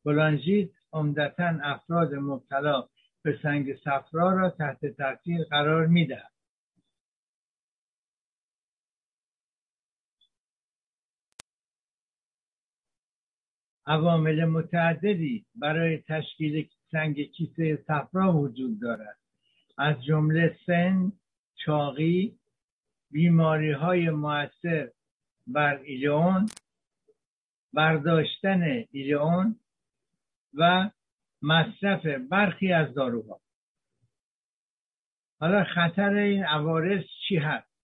[0.03, 2.87] کلانژیت عمدتا افراد مبتلا
[3.23, 6.34] به سنگ صفرا را تحت تاثیر قرار می‌دهد.
[13.87, 19.17] عوامل متعددی برای تشکیل سنگ کیسه صفرا وجود دارد.
[19.77, 21.11] از جمله سن
[21.65, 22.39] چاقی
[23.11, 24.91] بیماری های موثر
[25.47, 26.45] بر ایلیون
[27.73, 29.59] برداشتن ایلیون
[30.53, 30.89] و
[31.41, 33.41] مصرف برخی از داروها.
[35.39, 37.75] حالا خطر این عوارض چی هست؟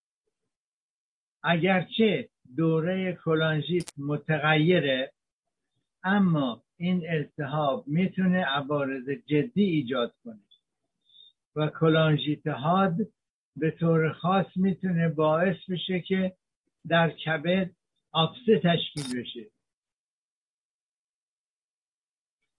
[1.44, 5.12] اگرچه دوره کلانژیت متغیره
[6.04, 10.40] اما این التهاب می‌تونه عوارض جدی ایجاد کنه
[11.56, 12.98] و کلانژیت حاد
[13.56, 16.38] به طور خاص می‌تونه باعث بشه که
[16.88, 17.72] در کبد
[18.12, 19.52] آفسه تشکیل بشه.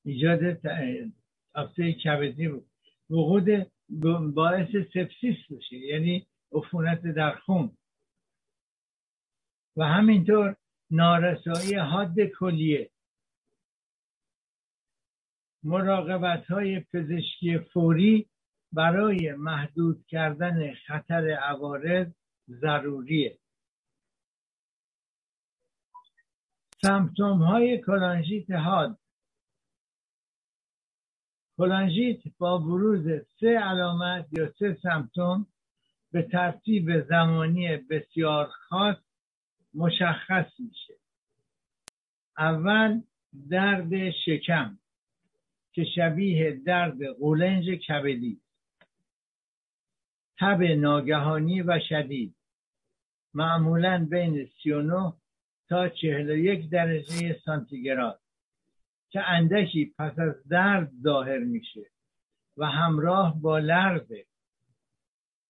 [0.04, 0.60] ایجاد
[1.54, 2.50] آفسه کبدی
[3.10, 3.72] وقود
[4.34, 7.76] باعث سپسیس بشه یعنی عفونت در خون.
[9.76, 10.56] و همینطور
[10.90, 12.90] نارسایی حاد کلیه.
[15.62, 18.28] مراقبت های پزشکی فوری
[18.72, 22.06] برای محدود کردن خطر عوارض
[22.48, 23.38] ضروریه.
[26.82, 28.98] سمپتوم های کلانژیت حاد.
[31.58, 33.06] کلانژیت با بروز
[33.40, 35.46] سه علامت یا سه سمپتوم
[36.12, 38.96] به ترتیب زمانی بسیار خاص
[39.74, 40.94] مشخص میشه.
[42.38, 43.02] اول
[43.50, 44.78] درد شکم.
[45.72, 48.40] که شبیه درد قولنج کبدی
[50.38, 52.36] تب ناگهانی و شدید.
[53.34, 55.12] معمولا بین 39
[55.68, 58.20] تا 41 درجه سانتیگراد
[59.10, 61.90] که اندکی پس از درد ظاهر میشه
[62.56, 64.26] و همراه با لرزه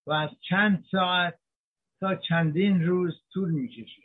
[0.07, 1.39] و از چند ساعت
[2.01, 4.03] تا چندین روز طول می‌کشه.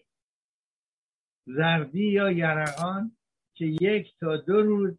[1.46, 3.12] زردی یا یرقان
[3.54, 4.98] که یک تا دو روز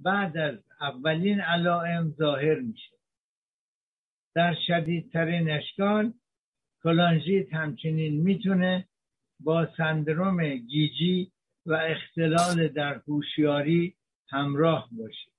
[0.00, 2.96] بعد از اولین علائم ظاهر میشه.
[4.34, 6.12] در شدیدترین اشکال
[6.82, 8.88] کلانژیت همچنین می‌تونه
[9.40, 11.32] با سندروم گیجی
[11.66, 13.96] و اختلال در هوشیاری
[14.28, 15.30] همراه باشه.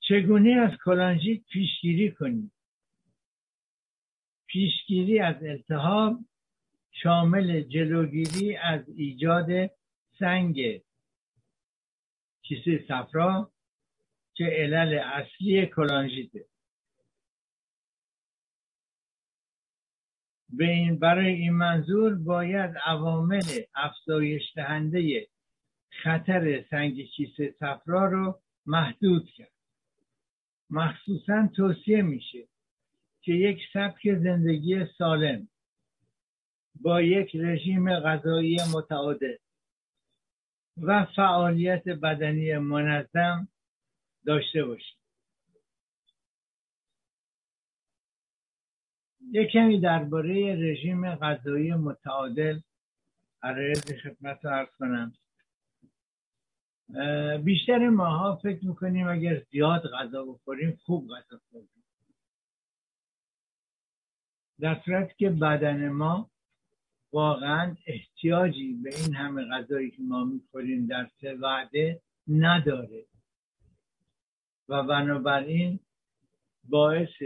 [0.00, 2.52] چگونه از کلانژیت پیشگیری کنیم؟
[4.46, 6.18] پیشگیری از التهاب
[6.92, 9.70] شامل جلوگیری از ایجاد
[10.20, 10.82] سنگ
[12.42, 13.52] کیسه صفرا
[14.34, 16.44] که علل اصلی کلانژیته.
[20.48, 23.42] به این برای این منظور باید عوامل
[23.74, 25.28] افزایش دهنده
[26.02, 29.52] خطر سنگ کیسه صفرا رو محدود کرد.
[30.70, 32.48] مخصوصا توصیه میشه
[33.22, 35.48] که یک سبک زندگی سالم
[36.74, 39.36] با یک رژیم غذایی متعادل
[40.82, 43.48] و فعالیت بدنی منظم
[44.26, 45.00] داشته باشید
[49.32, 52.60] یک کمی درباره رژیم غذایی متعادل
[53.42, 55.12] عرض خدمت رو ارز کنم.
[57.44, 61.84] بیشتر ماها فکر می‌کنیم اگر زیاد غذا بخوریم خوب غذا بخوریم
[64.60, 66.30] در صورت که بدن ما
[67.12, 73.06] واقعا احتیاجی به این همه غذایی که ما می‌خوریم در سه وعده نداره.
[74.68, 75.80] و بنابراین
[76.64, 77.22] باعث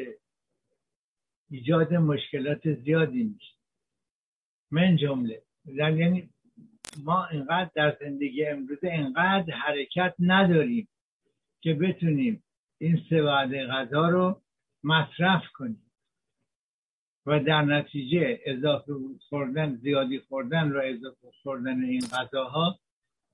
[1.51, 3.55] ایجاد مشکلات زیادی میشه.
[4.71, 6.31] من جمله یعنی
[7.05, 10.89] ما اینقدر در زندگی امروزه اینقدر حرکت نداریم
[11.61, 12.45] که بتونیم
[12.79, 14.43] این سه وعده غذا رو
[14.85, 15.83] مصرف کنیم.
[17.27, 18.93] و در نتیجه اضافه
[19.29, 22.79] خوردن زیادی خوردن و اضافه خوردن این غذاها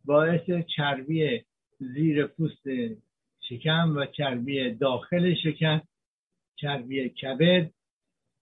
[0.04, 1.44] باعث چربی
[1.78, 2.64] زیر پوست
[3.48, 5.80] شکم و چربی داخل شکم
[6.56, 7.70] چربی کبد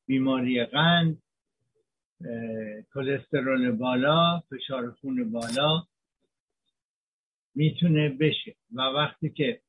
[0.07, 1.23] بیماری قند
[2.95, 5.83] کلسترول بالا فشار خون بالا
[7.55, 8.57] می‌تونه بشه.
[8.73, 9.61] و وقتی که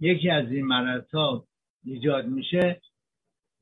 [0.00, 1.46] یکی از این مرض ها
[1.84, 2.80] ایجاد میشه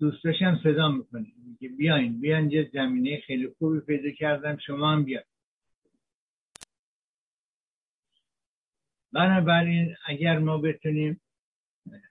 [0.02, 1.26] دوستش هم صدا می‌کنه.
[1.46, 2.20] میگه بیاین.
[2.20, 4.56] بیاین یه زمینه خیلی خوبی پیدا کردم.
[4.56, 5.26] شما هم بیاین.
[9.12, 11.20] بنابراین اگر ما بتونیم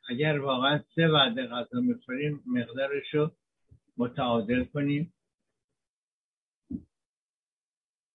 [0.09, 3.31] اگر واقعا سه وعده غذا می‌خوریم مقدارش رو
[3.97, 5.13] متعادل کنیم.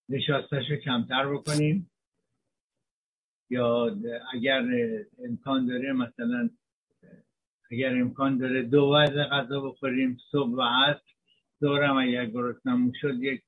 [0.08, 1.90] نشاستش رو کمتر بکنیم.
[3.50, 3.96] یا
[4.32, 4.62] اگر
[5.18, 6.50] امکان داره مثلا
[7.70, 11.00] اگر امکان داره دو وعده غذا بخوریم صبح و عصر
[11.60, 13.42] دورم اگر گرسنمون شد یک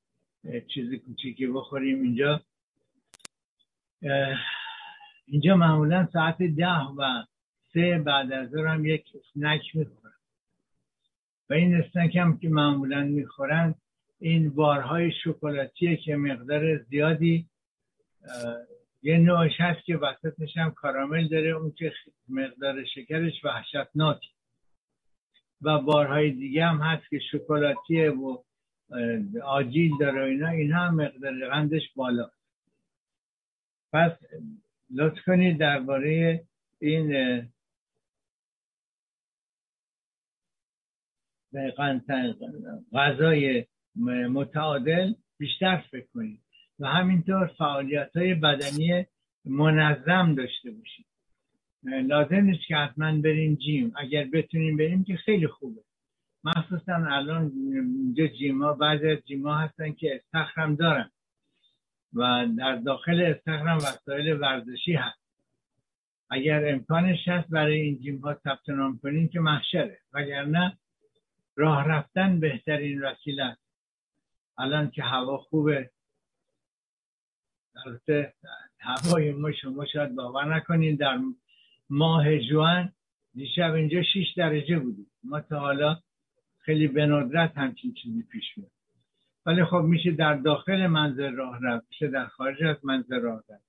[0.74, 2.40] چیز کوچیکی بخوریم اینجا.
[5.26, 7.24] اینجا معمولا ساعت ده و
[7.74, 10.12] سه بعد از هم یک اسنک می‌خورن
[11.50, 13.74] و این اسنک هم که معمولا می‌خورن
[14.20, 17.46] این بارهای شکلاتیه که مقدار زیادی
[19.02, 21.92] یه نوعش هست که وسطش هم کارامل داره اون که
[22.28, 24.20] مقدار شکرش وحشتناک.
[25.62, 28.42] و بارهای دیگه هم هست که شکلاتیه و
[29.44, 32.30] آجیل داره اینا این هم مقدار قندش بالا.
[33.92, 34.12] پس
[34.90, 36.44] لطف کنید درباره
[36.80, 37.12] این
[42.92, 43.66] غذای
[44.30, 46.47] متعادل بیشتر فکر کنید.
[46.80, 49.06] و همینطور فعالیت های بدنی
[49.44, 51.06] منظم داشته باشید
[51.82, 53.92] لازم نیست که حتما بریم جیم.
[53.96, 55.80] اگر بتونیم بریم که خیلی خوبه.
[56.44, 61.10] مخصوصا الان اینجا جیما بعضی از جیما هستن که استخرم دارن
[62.14, 65.18] و در داخل استخرم وسایل ورزشی هست.
[66.30, 69.98] اگر امکانش هست برای این جیم ها ثبت نام کنیم که محشره.
[70.12, 70.78] وگرنه
[71.56, 73.62] راه رفتن بهترین وسیله است.
[74.58, 75.90] الان که هوا خوبه
[77.86, 78.32] البته
[78.78, 81.18] هوای ما شما شاید باور نکنین در
[81.90, 82.92] ماه جوان
[83.34, 85.10] دیشب اینجا 6 درجه بودیم.
[85.24, 85.98] ما تا حالا
[86.58, 88.70] خیلی به ندرت همچین چیزی پیش میاد.
[89.46, 93.64] ولی خب میشه در داخل منزل راه رفت میشه در خارج از منزل راه رفت.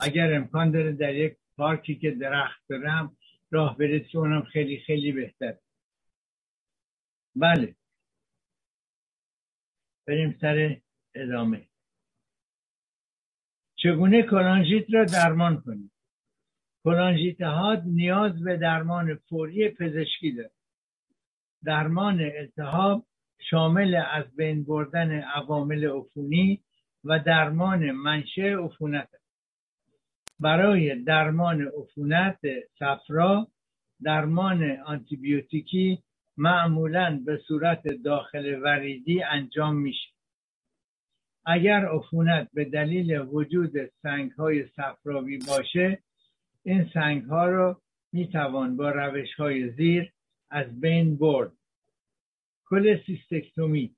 [0.00, 3.16] اگر امکان داره در یک پارکی که درخت داره هم
[3.50, 5.54] راه برید که اونم خیلی خیلی بهتر
[7.36, 7.74] بله.
[10.06, 10.80] بریم سر
[11.14, 11.68] ادامه.
[13.76, 15.90] چگونه کلانژیت را درمان کنید
[16.84, 20.50] کلانژیت ها نیاز به درمان فوری پزشکی دارد.
[21.64, 23.06] درمان التهاب
[23.50, 26.60] شامل از بین بردن عوامل عفونی
[27.04, 29.26] و درمان منشأ عفونت است.
[30.40, 32.38] برای درمان عفونت
[32.78, 33.48] صفرا
[34.02, 36.02] درمان آنتیبیوتیکی
[36.36, 40.15] معمولا به صورت داخل وریدی انجام میشه.
[41.46, 45.98] اگر عفونت به دلیل وجود سنگ های صفراوی باشه
[46.62, 47.80] این سنگ ها رو
[48.12, 50.12] می توان با روش های زیر
[50.50, 51.52] از بین برد.
[52.68, 53.96] کل سیستکتومی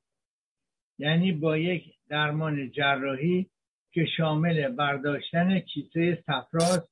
[0.98, 3.46] یعنی با یک درمان جراحی
[3.92, 6.88] که شامل برداشتن کیسه صفراست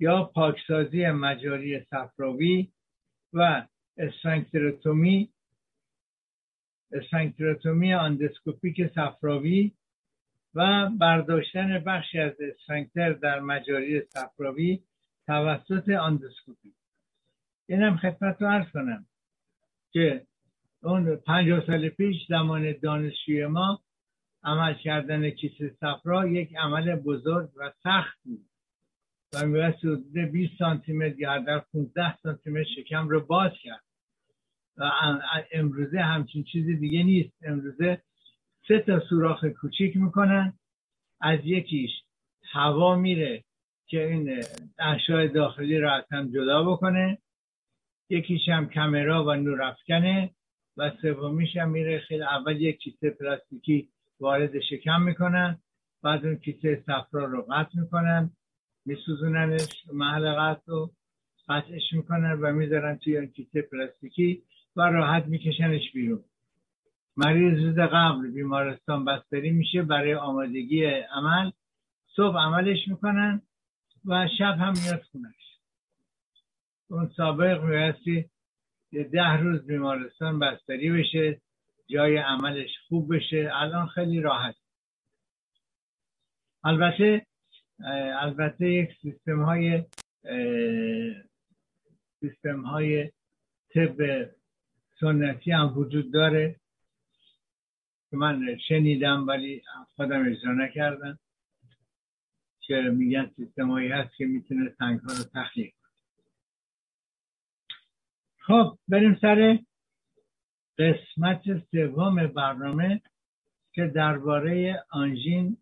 [0.00, 2.68] یا پاکسازی مجاری صفراوی
[3.32, 5.28] و اسفنکتراتومی
[6.92, 9.72] اسفنکتراتومی آندسکوپیک صفراوی
[10.54, 14.82] و برداشتن بخشی از اسفنکتر در مجاری صفراوی
[15.26, 16.74] توسط آندسکوپی
[17.68, 19.06] اینم خدمت رو عرض کنم
[19.92, 20.26] که
[20.82, 23.82] اون پنجاه سال پیش زمان دانشجوی ما
[24.44, 28.46] عمل کردن کیسه صفرا یک عمل بزرگ و سخت بود
[29.34, 33.87] و میبایست حدود 20 سانتی متر یا در 15 سانتی متر شکم رو باز کرد.
[35.52, 37.32] امروزه همچین چیزی دیگه نیست.
[37.42, 38.02] امروزه
[38.68, 40.52] سه تا سوراخ کوچیک می‌کنن.
[41.20, 41.90] از یکیش
[42.52, 43.44] هوا میره
[43.86, 44.44] که این
[44.78, 47.18] اشیاء داخلی را از هم جدا بکنه.
[48.10, 50.30] یکیش هم کامرا و نورافکنه
[50.76, 53.88] و سومیش هم میره خیلی اول یک کیسه پلاستیکی
[54.20, 55.58] وارد شکم می‌کنن.
[56.02, 58.30] بعد اون کیسه صفرا رو قطع می‌کنن.
[58.86, 60.90] میسوزوننش محل قطع رو
[61.48, 64.42] قطعش می‌کنن و می‌ذارن توی اون کیسه پلاستیکی.
[64.78, 66.24] و راحت میکشنش بیرون.
[67.16, 71.50] مریض روز قبل بیمارستان بستری میشه برای آمادگی عمل
[72.16, 73.42] صبح عملش می‌کنن
[74.04, 75.58] و شب هم میاد خونش.
[76.90, 78.30] اون سابق میبستی
[78.92, 81.40] یه ده روز بیمارستان بستری بشه
[81.86, 83.50] جای عملش خوب بشه.
[83.52, 84.54] الان خیلی راحت.
[86.64, 87.26] البته
[88.20, 89.84] البته یک سیستم های
[92.20, 93.10] سیستم های
[93.74, 94.28] طب
[95.00, 96.60] سنتی هم وجود داره
[98.10, 99.62] که من شنیدم ولی
[99.96, 101.18] خودم اجرا نکردم.
[102.60, 105.72] که میگن سیستم هایی هست که می‌تونه سنگ ها رو تخلیق
[108.38, 109.58] خب بریم سر
[110.78, 113.02] قسمت سوم برنامه
[113.72, 115.56] که درباره آنژین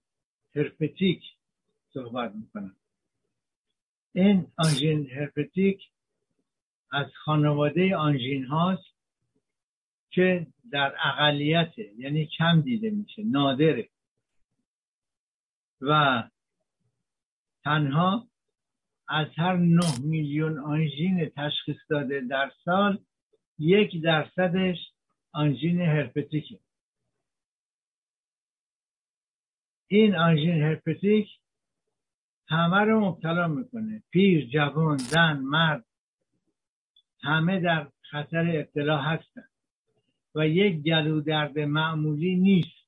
[0.54, 1.22] هرپتیک
[1.92, 2.76] صحبت می‌کنم.
[4.12, 5.82] این آنژین هرپتیک
[6.90, 8.95] از خانواده آنژین هاست.
[10.16, 13.88] که در اقلیت یعنی کم دیده میشه نادره.
[15.80, 16.22] و
[17.64, 18.28] تنها
[19.08, 22.98] از هر نه میلیون آنژین تشخیص داده در سال
[23.58, 24.76] یک درصدش
[25.32, 26.58] آنژین هرپتیکه.
[29.88, 31.28] این آنژین هرپتیک
[32.48, 34.02] همه رو مبتلا می‌کنه.
[34.10, 35.84] پیر جوان زن مرد
[37.22, 39.48] همه در خطر ابتلا هستن.
[40.36, 42.86] و یک گلو درد معمولی نیست.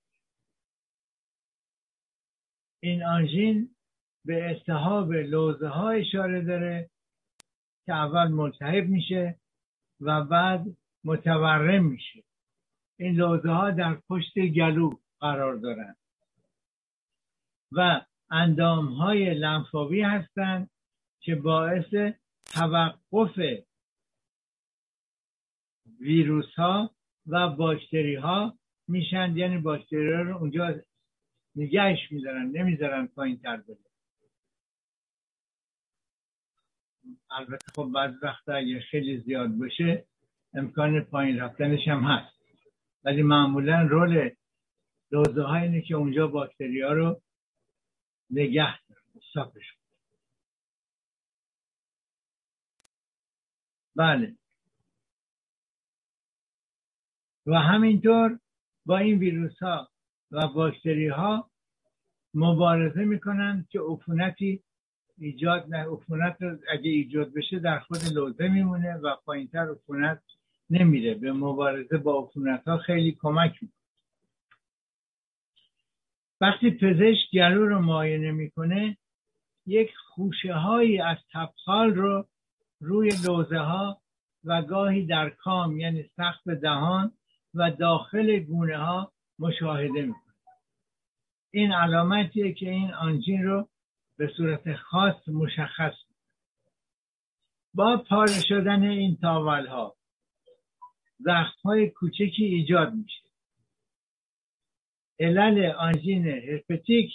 [2.82, 3.76] این آنژین
[4.24, 6.90] به التهاب لوزه ها اشاره داره
[7.86, 9.40] که اول ملتهب میشه
[10.00, 12.24] و بعد متورم میشه.
[12.98, 14.90] این لوزه ها در پشت گلو
[15.20, 15.96] قرار دارند
[17.72, 20.70] و اندام های لنفاوی هستند
[21.20, 22.14] که باعث
[22.46, 23.38] توقف
[26.00, 26.97] ویروس ها
[27.28, 28.58] و باکتری ها
[28.88, 30.74] میشن یعنی باکتری ها رو اونجا
[31.56, 33.88] نگهش میدارن نمی‌ذارن پایین تر بده
[37.30, 40.04] البته خب بعض وقت اگه خیلی زیاد باشه
[40.54, 42.38] امکان پایین رفتنش هم هست.
[43.04, 44.30] ولی معمولا رول
[45.10, 47.22] دوزه ها اینه که اونجا باکتری ها رو
[48.30, 49.02] نگه دارن
[53.96, 54.36] بله.
[57.48, 58.38] و همینطور
[58.86, 59.88] با این ویروس ها
[60.30, 61.50] و باکتری ها
[62.34, 64.62] مبارزه می‌کنن که عفونتی
[65.18, 66.36] ایجاد نه عفونت
[66.72, 70.22] اگه ایجاد بشه در خود لوزه میمونه و پایینتر عفونت
[70.70, 71.14] نمیره.
[71.14, 73.78] به مبارزه با عفونت ها خیلی کمک می‌کنه.
[76.40, 78.96] وقتی پزشک گلو رو معاینه می‌کنه
[79.66, 82.26] یک خوشه هایی از تبخال رو
[82.80, 84.02] روی لوزه ها
[84.44, 87.12] و گاهی در کام یعنی سقف دهان
[87.58, 90.34] و داخل گونه ها مشاهده می‌کنه.
[91.52, 93.68] این علامتیه که این آنژین رو
[94.16, 95.94] به صورت خاص مشخص
[97.74, 99.96] با پاره شدن این تاول ها
[101.18, 103.28] زخم های کوچکی ایجاد میشه.
[105.20, 107.10] علل آنژین هرپتیک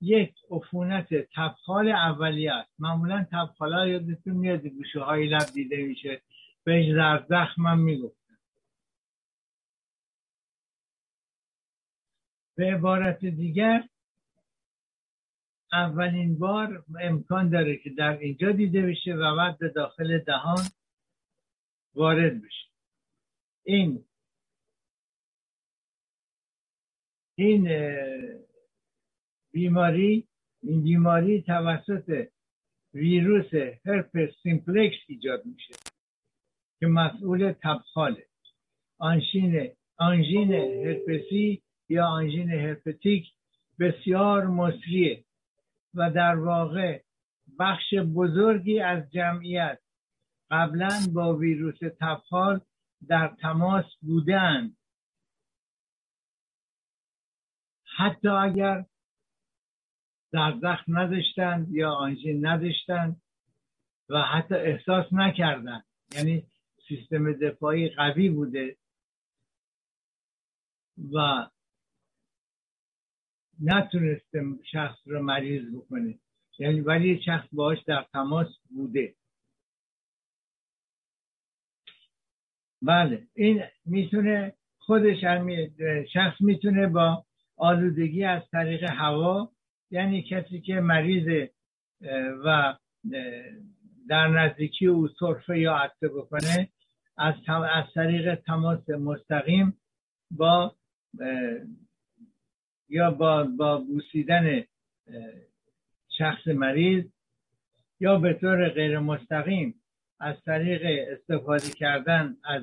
[0.00, 2.70] یک عفونت تبخال اولیه است.
[2.78, 6.22] معمولا تبخال ها یادتون میاد گوشه های لب دیده میشه
[6.66, 8.21] زرد زخم هم می‌گفتن
[12.54, 13.88] به عبارت دیگر
[15.72, 20.64] اولین بار امکان داره که در اینجا دیده بشه و بعد به داخل دهان
[21.94, 22.68] وارد بشه.
[23.64, 24.04] این
[27.38, 27.68] این
[29.52, 30.28] بیماری
[30.62, 32.28] این بیماری توسط
[32.94, 33.54] ویروس
[33.86, 35.74] هرپس سیمپلکس ایجاد میشه
[36.80, 38.26] که مسئول تبخاله.
[38.98, 41.62] آنژین آنژین هرپسی
[41.92, 43.32] یا آنژین هرپتیک
[43.78, 45.24] بسیار مسریه
[45.94, 47.02] و در واقع
[47.58, 49.78] بخش بزرگی از جمعیت
[50.50, 52.60] قبلا با ویروس تبخال
[53.08, 54.76] در تماس بودند
[57.96, 58.84] حتی اگر
[60.32, 63.22] در زخم نداشتند یا آنژین نداشتند
[64.08, 66.46] و حتی احساس نکردند یعنی
[66.88, 68.76] سیستم دفاعی قوی بوده
[71.12, 71.46] و
[73.62, 74.42] نتونسته
[74.72, 76.18] شخص رو مریض بکنه.
[76.58, 79.14] یعنی ولی شخص باش در تماس بوده.
[82.82, 85.24] بله این می‌تونه خودش
[86.12, 87.24] شخص می‌تونه با
[87.56, 89.52] آلودگی از طریق هوا
[89.90, 91.48] یعنی کسی که مریض
[92.44, 92.76] و
[94.08, 96.68] در نزدیکی او صرفه یا عطه بکنه
[97.16, 99.76] از, از طریق تماس مستقیم
[100.30, 100.76] با
[102.92, 104.64] یا با, با بوسیدن
[106.18, 107.04] شخص مریض
[108.00, 109.74] یا به طور غیر مستقیم
[110.20, 110.82] از طریق
[111.12, 112.62] استفاده کردن از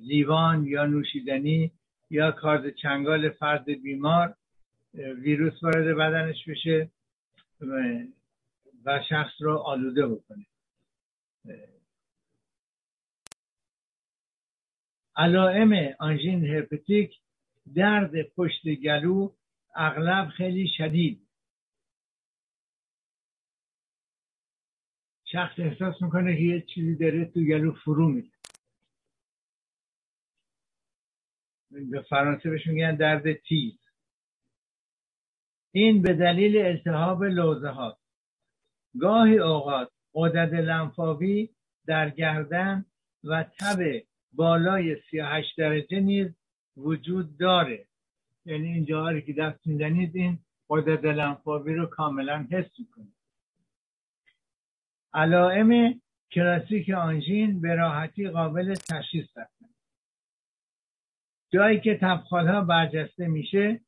[0.00, 1.70] لیوان یا نوشیدنی
[2.10, 4.34] یا کارد چنگال فرد بیمار
[4.94, 6.90] ویروس وارد بدنش بشه
[8.84, 10.46] و شخص رو آلوده بکنه.
[15.16, 17.21] علائم آنژین هرپتیک
[17.74, 19.32] درد پشت گلو
[19.74, 21.28] اغلب خیلی شدید.
[25.24, 28.32] شخص احساس می‌کنه که یه چیزی داره تو گلو فرو میده
[31.90, 33.78] به فرانسه بهش میگن درد تیز.
[35.72, 37.98] این به دلیل التهاب لوزه ها
[39.00, 41.48] گاهی اوقات قدرت لنفاوی
[41.86, 42.84] در گردن
[43.24, 44.02] و تب
[44.32, 46.28] بالای 38 درجه نیز
[46.76, 47.86] وجود داره.
[48.44, 53.14] یعنی این جاهایی که دست می‌زنید این قدرت لنفاوی رو کاملا حس می‌کنید.
[55.14, 56.00] علائم
[56.32, 59.74] کلاسیک آنژین به راحتی قابل تشخیص هستند.
[61.52, 63.80] جایی که تبخال ها برجسته میشه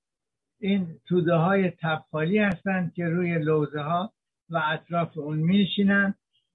[0.60, 4.12] این توده های تبخالی هستند که روی لوزه ها
[4.50, 6.14] و اطراف اون میشینن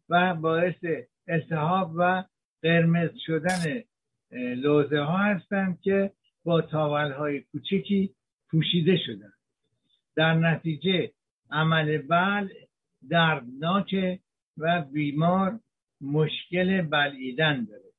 [0.10, 0.86] و باعث
[1.28, 2.24] التهاب و
[2.62, 3.84] قرمز شدن
[4.32, 6.12] لوزه ها هستند که
[6.44, 8.16] با تاول های کوچکی
[8.50, 9.34] پوشیده شدن.
[10.16, 11.12] در نتیجه
[11.52, 12.50] عمل بل
[13.10, 14.20] دردناک
[14.58, 15.60] و بیمار
[16.02, 17.90] مشکل بلعیدن داره.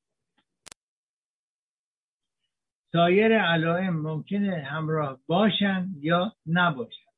[2.93, 7.11] سایر علائم ممکنه همراه باشن یا نباشن.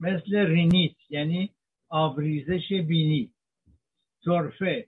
[0.00, 1.50] مثل رینیت یعنی
[1.88, 3.32] آبریزش بینی
[4.24, 4.86] سرفه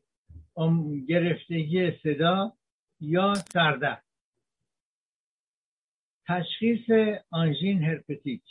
[1.09, 2.53] گرفتگی صدا
[3.01, 4.05] یا سردرد.
[6.29, 6.91] تشخیص
[7.31, 8.43] آنژین هرپتیک.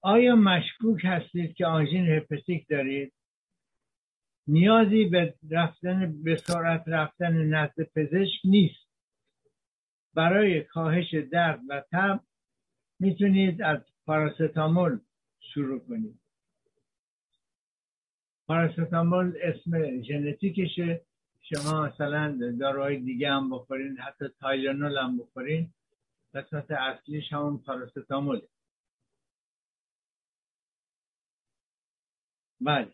[0.00, 3.12] آیا مشکوک هستید که آنژین هرپتیک دارید؟
[4.48, 8.86] نیازی به رفتن به سرعت رفتن نزد پزشک نیست.
[10.14, 12.20] برای کاهش درد و تب
[13.00, 15.00] می‌تونید از پاراستامول
[15.40, 16.20] شروع کنید.
[18.46, 21.05] پاراستامول اسم ژنتیکشه.
[21.48, 25.74] شما مثلا داروهای دیگه هم بخورین حتی تایلانول هم بخورین
[26.34, 28.48] قسمت اصلیش همون پاراستاموله
[32.60, 32.92] بله.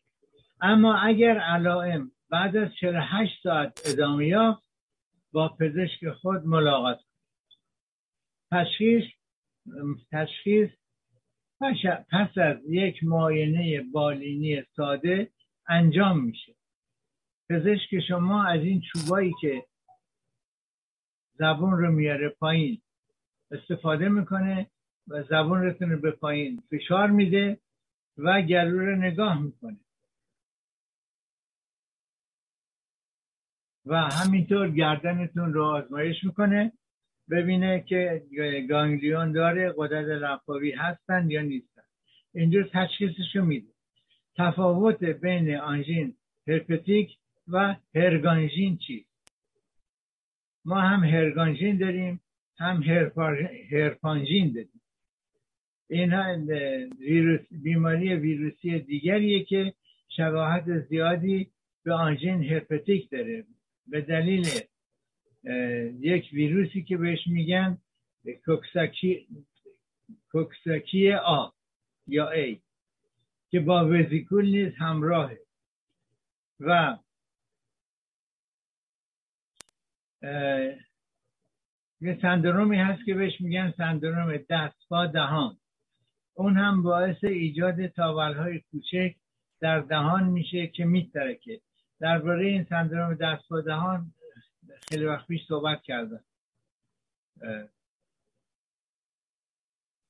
[0.61, 4.63] اما اگر علائم بعد از 48 ساعت ادامه یافت
[5.33, 7.01] با پزشک خود ملاقات
[8.51, 9.05] تشخیص
[10.13, 10.71] تشخیص
[12.11, 15.31] پس از یک معاینه بالینی ساده
[15.69, 16.55] انجام میشه.
[17.53, 19.65] پزشک شما از این چوبایی که
[21.39, 22.83] زبون رو میاره پایین
[23.51, 24.71] استفاده می‌کنه
[25.09, 27.59] و زبون رو به پایین فشار میده
[28.19, 29.77] و گلو رو نگاه می‌کنه.
[33.87, 36.73] و همینطور گردنتون رو آزمایش می‌کنه
[37.31, 38.23] ببینه که
[38.69, 41.83] گانگلیون داره قدرت لنفاوی هستن یا نیستن.
[42.35, 43.73] اینجور تشخیصش رو میده.
[44.37, 46.17] تفاوت بین آنژین
[46.49, 47.19] هرپتیک
[47.49, 49.07] و هرگانژین چی
[50.65, 52.21] ما هم هرگانژین داریم
[52.59, 52.83] هم
[53.71, 54.81] هرپانژین داریم.
[55.89, 56.37] اینها
[56.99, 59.75] ویروس بیماری ویروسی دیگریه که
[60.09, 61.51] شباهت زیادی
[61.85, 63.45] به آنژین هرپتیک داره.
[63.87, 64.47] به دلیل
[66.01, 67.79] یک ویروسی که بهش میگن
[70.33, 71.49] کوکساکی آ
[72.07, 72.61] یا ای
[73.51, 75.39] که با وزیکول نیز همراهه.
[76.61, 76.99] و
[82.01, 85.57] یه سندرومی هست که بهش میگن سندروم دست با دهان.
[86.35, 89.15] اون هم باعث ایجاد تاولهای کوچک
[89.61, 91.61] در دهان میشه که میترکه.
[92.01, 94.13] درباره این سندروم دست با دهان
[94.89, 96.21] خیلی وقت پیش صحبت کردن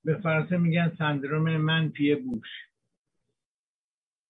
[0.04, 2.48] به فرانسه میگن سندروم من پیه بوش.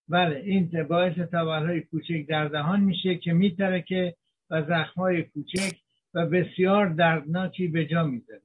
[0.09, 4.17] بله این باعث تاولهای کوچک در دهان میشه که میترکه.
[4.51, 5.77] و زخمهای کوچک
[6.15, 8.43] و بسیار دردناکی به جا می‌ذاره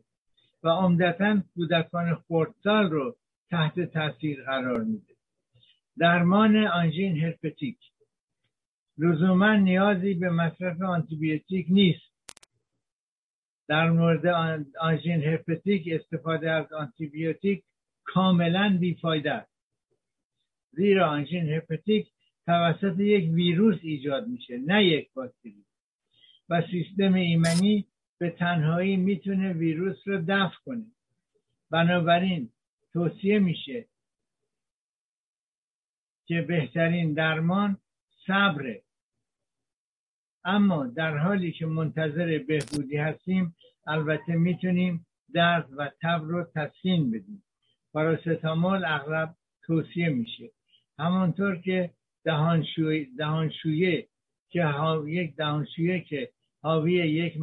[0.64, 3.16] و عمدتا کودکان خردسال رو
[3.50, 5.14] تحت تاثیر قرار میده.
[5.98, 7.78] درمان آنژین هرپتیک.
[8.98, 12.08] لزوما نیازی به مصرف آنتیبیوتیک نیست.
[13.68, 14.26] در مورد
[14.80, 17.64] آنژین هرپتیک استفاده از آنتیبیوتیک
[18.04, 19.52] کاملا بیفایده است.
[20.72, 22.08] زیرا آنژین هرپتیک
[22.46, 25.67] توسط یک ویروس ایجاد میشه نه یک باکتری.
[26.50, 27.88] و سیستم ایمنی
[28.18, 30.86] به تنهایی می‌تونه ویروس رو دفع کنه.
[31.72, 32.50] بنابراین
[32.94, 33.86] توصیه میشه
[36.26, 37.78] که بهترین درمان
[38.28, 38.84] صبره.
[40.46, 43.56] اما در حالی که منتظر بهبودی هستیم
[43.88, 47.44] البته می‌تونیم درد و تب رو تسکین بدیم.
[47.94, 50.52] پاراستامول اغلب توصیه میشه.
[51.00, 51.92] همانطور که
[52.24, 54.08] دهانشویه
[54.50, 54.66] که
[55.08, 56.32] یک دهانشویه که
[56.68, 57.34] حاوی یک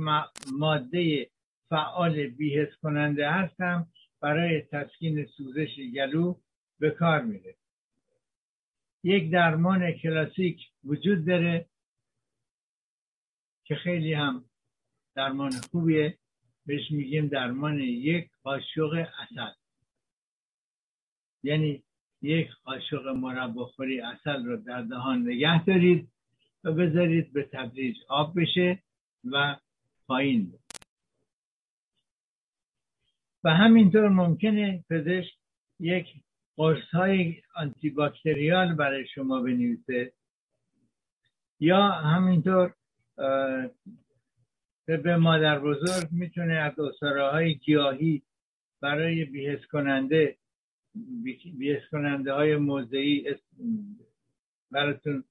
[0.52, 1.30] ماده
[1.68, 3.86] فعال بیهس کننده هستم.
[4.20, 6.34] برای تسکین سوزش گلو
[6.78, 7.54] به کار میره.
[9.04, 11.66] یک درمان کلاسیک وجود داره
[13.64, 14.44] که خیلی هم
[15.14, 16.18] درمان خوبیه.
[16.66, 19.52] بهش میگیم درمان یک قاشق اصل
[21.42, 21.82] یعنی
[22.22, 26.08] یک قاشق مرباخوری اصل رو در دهان نگه دارید
[26.64, 28.84] و بذارید به تدریج آب بشه.
[29.32, 29.56] و
[30.06, 30.52] پایین.
[33.44, 35.34] و همینطور ممکنه پزشک
[35.80, 36.06] یک
[36.56, 40.12] قرص های آنتی باکتریال برای شما بنویسه
[41.60, 42.74] یا همینطور
[44.86, 48.22] به مادر بزرگ می‌تونه از اصاره های گیاهی
[48.80, 50.36] برای بیهس کننده
[51.58, 53.34] بیهس کننده های موضعی
[54.70, 55.24] براتون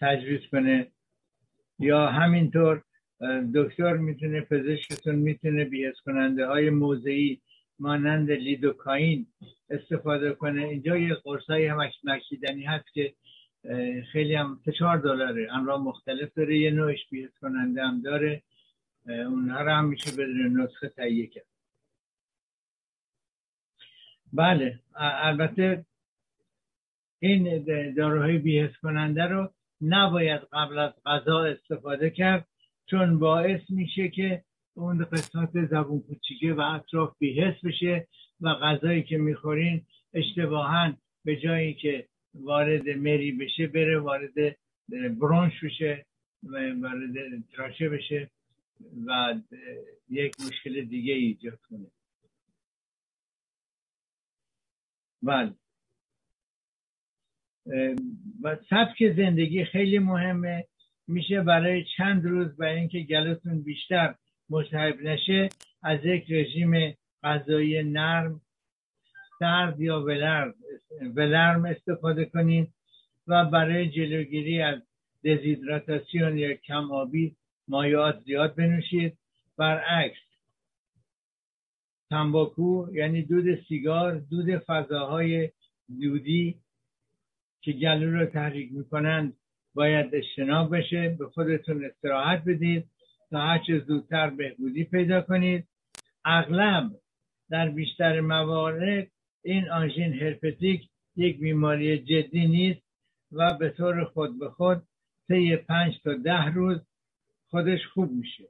[0.00, 0.86] تجویز کنه
[1.78, 2.82] یا همینطور
[3.54, 7.40] دکتر می‌تونه پزشکتون می‌تونه بیهس کننده های موضعی
[7.78, 9.26] مانند لیدوکاین
[9.70, 10.62] استفاده کنه.
[10.64, 13.14] اینجا یه قرصای هم نکشیدنی هست که
[14.12, 15.52] خیلی هم چهار دلاره.
[15.52, 16.58] انواع مختلف داره.
[16.58, 18.42] یه نوعش بیهس کننده هم داره.
[19.06, 21.46] اونها رو هم میشه بدون نسخه تهیه کرد.
[24.32, 25.84] بله البته
[27.18, 27.64] این
[27.94, 29.50] داروهای بیهس کننده رو
[29.80, 32.46] نباید قبل از غذا استفاده کرد.
[32.90, 38.08] چون باعث میشه که اون قسمت زبون کوچیکه و اطراف بیهس بشه
[38.40, 40.92] و غذایی که می‌خورین اشتباها
[41.24, 44.56] به جایی که وارد مری بشه بره وارد
[45.20, 46.06] برونش بشه
[46.42, 48.30] و وارد تراشه بشه
[49.06, 49.34] و
[50.08, 51.86] یک مشکل دیگه ایجاد کنه.
[55.22, 55.54] بله.
[58.42, 60.66] و سبک زندگی خیلی مهمه.
[61.08, 64.14] میشه برای چند روز برای اینکه گلوتون بیشتر
[64.50, 65.48] ملتهب نشه
[65.82, 68.40] از یک رژیم غذایی نرم
[69.38, 70.00] سرد یا
[71.16, 72.68] ولرم, استفاده کنید
[73.26, 74.82] و برای جلوگیری از
[75.24, 77.36] دزیدراتاسیون یا کم آبی
[77.68, 79.18] مایعات زیاد بنوشید.
[79.56, 80.18] برعکس
[82.10, 85.50] تنباکو یعنی دود سیگار دود فضاهای
[86.00, 86.60] دودی
[87.60, 89.36] که گلو رو تحریک می‌کنند
[89.74, 92.84] باید اجتناب بشه به خودتون استراحت بدید
[93.30, 95.68] تا هرچه زودتر بهبودی پیدا کنید.
[96.24, 96.90] اغلب
[97.50, 99.06] در بیشتر موارد
[99.44, 102.82] این آنژین هرپتیک یک بیماری جدی نیست
[103.32, 104.82] و به طور خود به خود
[105.28, 106.80] طی پنج تا ده روز
[107.50, 108.44] خودش خوب میشه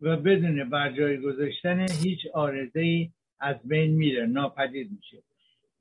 [0.00, 5.22] و بدون بر جای گذاشتن هیچ آرزه ای از بین میره ناپدید میشه.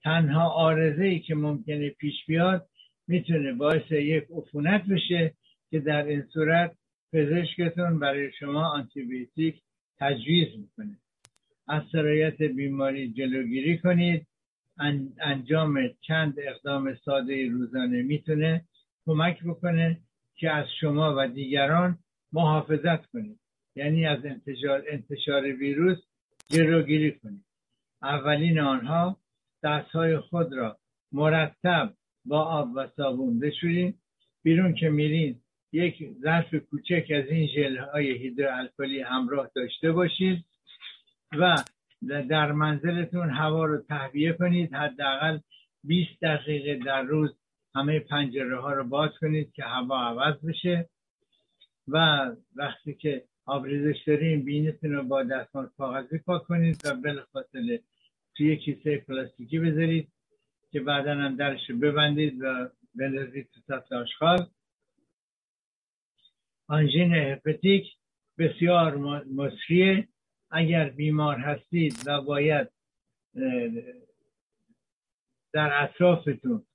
[0.04, 2.69] تنها آرزه ای که ممکنه پیش بیاد
[3.10, 5.34] می‌تونه باعث یک عفونت بشه
[5.72, 6.76] که در این صورت
[7.14, 9.62] پزشکتون برای شما آنتیبیوتیک
[10.00, 10.98] تجویز می‌کنه.
[11.68, 14.28] از سرایت بیماری جلوگیری کنید.
[15.22, 18.66] انجام چند اقدام ساده روزانه می‌تونه
[19.06, 20.00] کمک بکنه
[20.36, 21.98] که از شما و دیگران
[22.34, 23.40] محافظت کنید.
[23.76, 24.20] یعنی از
[24.92, 25.98] انتشار, ویروس
[26.50, 27.46] جلوگیری کنید.
[28.02, 29.18] اولین آنها
[29.64, 30.78] دستهای خود را
[31.12, 31.94] مرتب
[32.30, 33.96] با آب و صابون بشورید
[34.44, 35.36] بیرون که میرین
[35.72, 40.46] یک ظرف کوچک از این ژل های هیدروالکلی همراه داشته باشید
[41.40, 41.64] و
[42.30, 44.74] در منزلتون هوا رو تهویه کنید.
[44.74, 45.40] حداقل
[45.84, 47.30] 20 دقیقه در روز
[47.76, 50.90] همه پنجره ها رو باز کنید که هوا عوض بشه.
[51.88, 57.82] و وقتی که آبریزش داریم بینتون رو با دستمال کاغذی پاک کنید و بلافاصله
[58.38, 60.08] توی کیسه پلاستیکی بذارید.
[60.72, 64.48] که بعدا هم درش ببندید و بندازید تو سطح آشغال.
[66.68, 67.86] آنژین هپتیک
[68.38, 68.96] بسیار
[69.36, 70.08] مصریه
[70.52, 72.68] اگر بیمار هستید و باید
[75.54, 76.66] در اطرافتون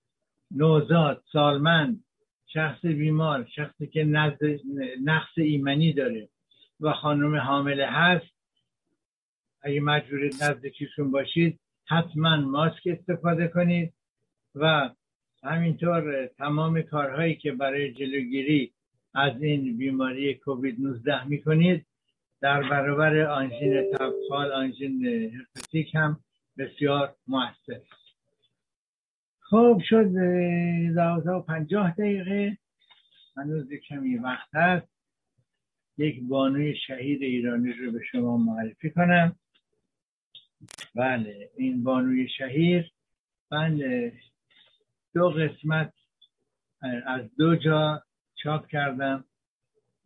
[0.51, 2.05] نوزاد سالمند
[2.47, 4.05] شخص بیمار شخصی که
[5.05, 6.29] نقص ایمنی داره
[6.81, 8.35] و خانم حامله هست
[9.63, 13.93] اگه مجبورید نزدیکیشون باشید حتما ماسک استفاده کنید
[14.55, 14.91] و
[15.43, 18.73] همینطور تمام کارهایی که برای جلوگیری
[19.15, 21.87] از این بیماری کووید 19 می‌کنید
[22.41, 26.21] در برابر آنژین تبخال آنژین هرپتیک هم
[26.59, 27.81] بسیار موثر.
[29.41, 30.13] خب شد
[30.95, 32.59] دوازده و پنجاه دقیقه.
[33.37, 34.89] هنوز کمی وقت هست.
[35.99, 39.37] یک بانوی شهید ایرانی رو به شما معرفی کنم.
[40.95, 42.91] بله این بانوی شهیر.
[43.51, 43.81] من
[45.15, 45.93] دو قسمت
[47.07, 48.03] از دو جا
[48.35, 49.25] چاپ کردم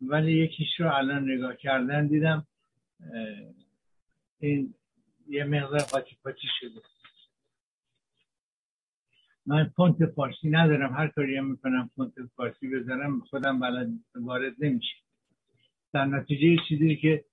[0.01, 2.47] ولی یکیش رو الان نگاه کردن دیدم
[4.39, 4.73] این
[5.27, 6.81] یه مقدار قاطی پاتی شده.
[9.45, 14.95] من پونت فارسی ندارم هر کاری می‌کنم پونت فارسی بذارم خودم بلد وارد نمیشه
[15.93, 17.25] در نتیجه چیزی که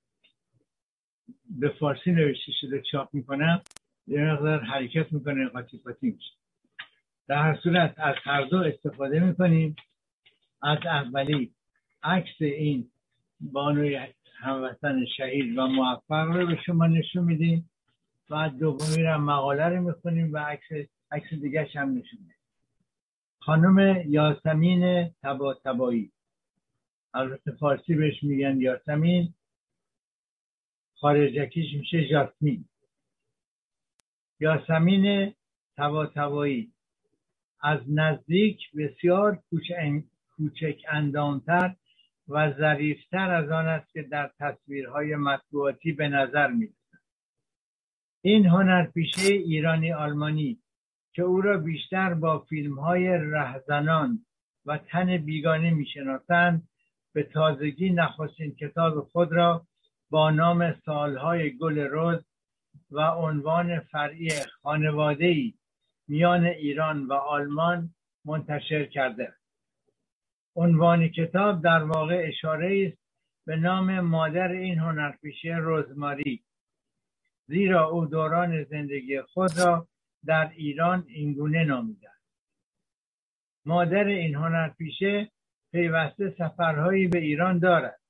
[1.50, 3.62] به فارسی نوشته شده چاپ می‌کنم
[4.06, 6.32] یه مقدار حرکت می‌کنه قاطی پاتی میشه.
[7.28, 9.76] در هر صورت از هر دو استفاده می‌کنیم.
[10.62, 11.52] از اولی
[12.02, 12.90] عکس این
[13.40, 14.00] بانوی
[14.38, 17.70] هموطن شهید و موفق رو به شما نشون میدیم.
[18.30, 22.34] و دومی رو مقاله رو می‌خونیم و عکس عکس دیگه هم نشون میدیم.
[23.38, 26.12] خانم یاسمین تبا تبایی
[27.14, 29.34] البته فارسی بهش میگن یاسمین.
[31.01, 32.64] خارجکیش میشه جاسمین
[34.40, 35.34] یاسمین
[35.76, 36.72] تبا تبایی
[37.61, 39.42] از نزدیک بسیار
[40.36, 41.74] کوچک اندامتر
[42.28, 46.76] و ظریفتر از آن است که در تصویرهای مطبوعاتی به نظر می‌رسد
[48.22, 50.59] این هنرپیشه ایرانی آلمانی
[51.12, 54.26] که او را بیشتر با فیلم های رهزنان
[54.66, 56.68] و تن بیگانه می‌شناسند
[57.12, 59.66] به تازگی نخستین کتاب خود را
[60.16, 62.24] با نام سالهای گل روز
[62.90, 64.28] و عنوان فرعی
[64.62, 65.54] خانواده ای
[66.08, 67.94] میان ایران و آلمان
[68.24, 69.34] منتشر کرده.
[70.54, 73.02] عنوان کتاب در واقع اشاره است
[73.46, 76.44] به نام مادر این هنرپیشه روزماری
[77.46, 79.88] زیرا او دوران زندگی خود را
[80.26, 82.10] در ایران اینگونه نامیده.
[83.66, 85.30] مادر این هنرپیشه
[85.72, 88.00] پیوسته سفرهایی به ایران دارد.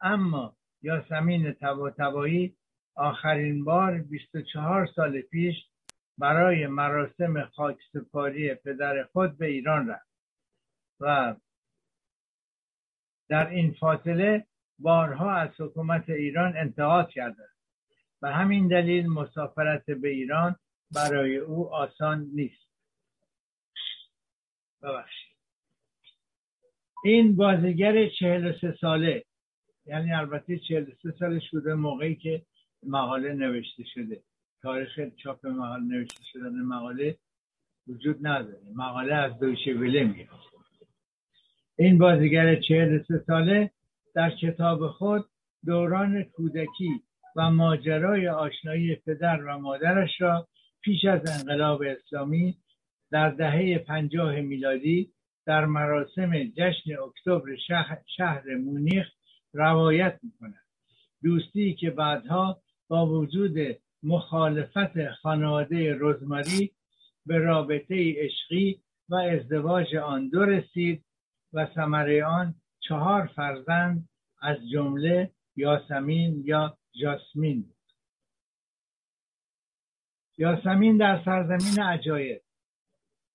[0.00, 0.57] اما
[0.88, 1.52] یاسمین
[1.98, 2.56] تبایی
[2.94, 5.54] آخرین بار 24 سال پیش
[6.18, 10.08] برای مراسم خاکسپاری پدر خود به ایران رفت
[11.00, 11.36] و
[13.28, 14.46] در این فاصله
[14.78, 17.48] بارها از حکومت ایران انتقاد کرده.
[18.22, 20.56] و همین دلیل مسافرت به ایران
[20.90, 22.68] برای او آسان نیست.
[24.82, 25.36] ببخشید.
[27.04, 28.08] این بازیگر
[28.60, 29.24] سه ساله
[29.88, 30.60] یعنی البته
[31.02, 32.42] سه ساله شده موقعی که
[32.86, 34.20] مقاله نوشته شده.
[34.62, 37.16] تاریخ چاپ مقاله نوشته شدن مقاله
[37.88, 38.72] وجود نداره.
[38.74, 40.28] مقاله از دویشه وله میاد.
[41.78, 42.60] این بازیگر
[43.08, 43.70] سه ساله
[44.14, 45.24] در کتاب خود
[45.64, 47.02] دوران کودکی
[47.36, 50.48] و ماجرای آشنایی پدر و مادرش را
[50.80, 52.58] پیش از انقلاب اسلامی
[53.10, 55.12] در دهه پنجاه میلادی
[55.46, 57.56] در مراسم جشن اکتبر
[58.16, 59.06] شهر مونیخ
[59.52, 60.64] روایت می‌کند
[61.22, 63.58] دوستی که بعدها با وجود
[64.02, 66.72] مخالفت خانواده رزماری
[67.26, 71.04] به رابطه عشقی و ازدواج آن دو رسید
[71.52, 74.08] و ثمره آن چهار فرزند
[74.42, 77.74] از جمله یاسمین یا جاسمین بود.
[80.38, 82.42] یاسمین در سرزمین عجایب.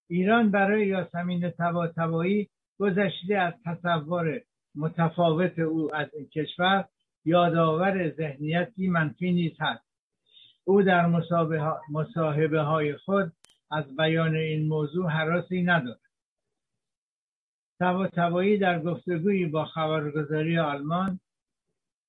[0.09, 2.49] ایران برای یاسمین تبا تبایی
[2.79, 4.41] گذشته از تصور
[4.75, 6.85] متفاوت او از کشور
[7.25, 9.83] یادآور ذهنیتی منفی نیز هست.
[10.63, 11.05] او در
[11.89, 13.31] مصاحبه های خود
[13.71, 15.99] از بیان این موضوع حراسی ندارد.
[17.79, 21.19] تبا تبایی در گفتگویی با خبرگزاری آلمان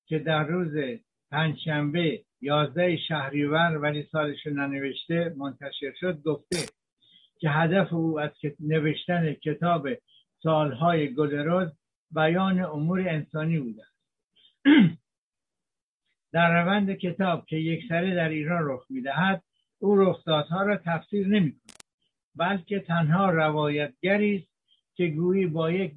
[0.05, 0.99] که در روز
[1.31, 6.57] پنجشنبه یازده شهریور ولی سالش ننوشته منتشر شد گفته
[7.39, 9.87] که هدف او از نوشتن کتاب
[10.43, 11.69] سالهای گلروز
[12.15, 13.83] بیان امور انسانی بوده
[16.31, 19.43] در روند کتاب که یک سره در ایران رخ می‌دهد
[19.79, 21.53] او رخدادها را تفسیر نمی
[22.35, 24.47] بلکه تنها روایتگری است
[24.95, 25.93] که گویی با یک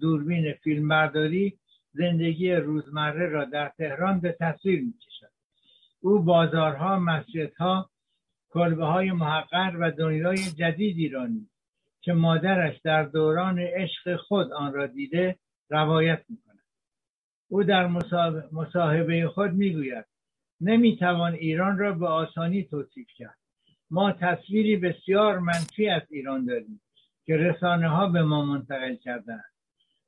[0.00, 1.58] دوربین فیلمبرداری
[1.92, 5.30] زندگی روزمره را در تهران به تصویر می کشد.
[6.00, 7.90] او بازارها، مسجدها،
[8.50, 11.48] کلبه های محقر و دنیای جدید ایرانی
[12.00, 15.36] که مادرش در دوران عشق خود آن را دیده
[15.70, 16.64] روایت می کند.
[17.48, 17.86] او در
[18.52, 20.04] مصاحبه خود می‌گوید
[20.60, 23.38] نمی‌توان ایران را به آسانی توصیف کرد.
[23.90, 26.80] ما تصویری بسیار منفی از ایران داریم
[27.24, 29.42] که رسانه ها به ما منتقل کردن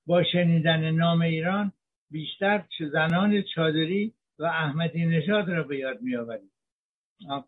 [0.07, 1.73] با شنیدن نام ایران
[2.11, 6.51] بیشتر زنان چادری و احمدی نژاد را به یاد میآوریم.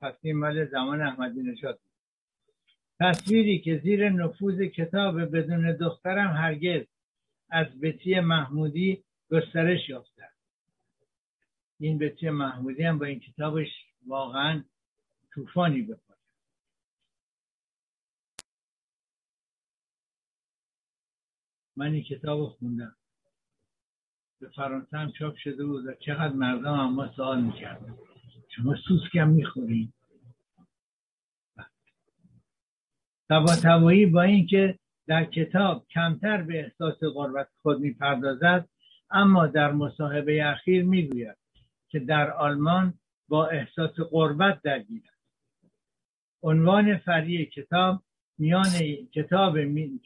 [0.01, 1.79] پس این مال زمان احمدی نژاد
[3.01, 6.87] تصویری که زیر نفوذ کتاب بدون دخترم هرگز
[7.51, 10.29] از بتی محمودی گسترش یافته
[11.81, 13.69] این بتی محمودی هم با این کتابش
[14.07, 14.65] واقعا
[15.35, 16.21] طوفانی بپاره
[21.77, 22.97] من این کتاب خوندم.
[24.41, 27.99] به فرانسه هم چاپ شده بود و چقدر مردم اما سوال می‌کردن.
[28.49, 29.93] شما سوسکم می‌خورید
[33.63, 34.79] تبایی با اینکه
[35.11, 38.69] در کتاب کمتر به احساس غربت خود می‌پردازد
[39.11, 41.37] اما در مصاحبه اخیر می‌گوید
[41.89, 42.95] که در آلمان
[43.29, 45.73] با احساس غربت درگیر است.
[46.43, 48.03] عنوان فری کتاب
[48.39, 48.71] میان
[49.15, 49.59] کتاب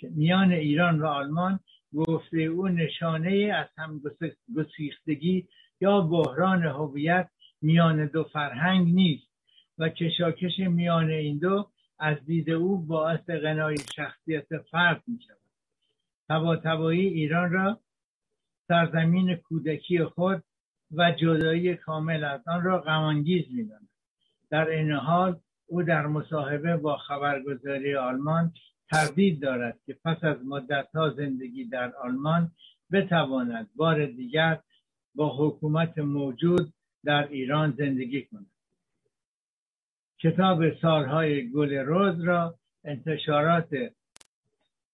[0.02, 1.60] میان ایران و آلمان
[1.94, 4.00] گفته او نشانه از هم
[4.56, 5.48] گسیختگی
[5.80, 7.28] یا بحران هویت
[7.62, 9.28] میان دو فرهنگ نیست
[9.78, 15.44] و کشاکش میان این دو از دید او باعث غنای شخصیت فرد می شود
[16.28, 17.80] تبا ایران را
[18.68, 20.42] سرزمین کودکی خود
[20.90, 23.88] و جدایی کامل از آن را غمانگیز می‌داند.
[24.50, 28.52] در این حال او در مصاحبه با خبرگزاری آلمان
[28.90, 32.50] تردید دارد که پس از مدتها زندگی در آلمان
[32.92, 34.60] بتواند بار دیگر
[35.14, 36.72] با حکومت موجود
[37.04, 38.46] در ایران زندگی کند.
[40.24, 42.54] کتاب سالهای گل روز را
[42.84, 43.68] انتشارات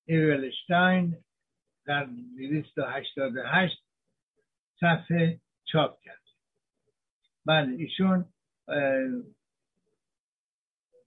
[0.07, 1.17] ایولشتاین
[1.87, 2.05] در
[2.37, 3.83] 288
[4.81, 6.23] صفحه چاپ کرد.
[7.47, 8.25] بله ایشون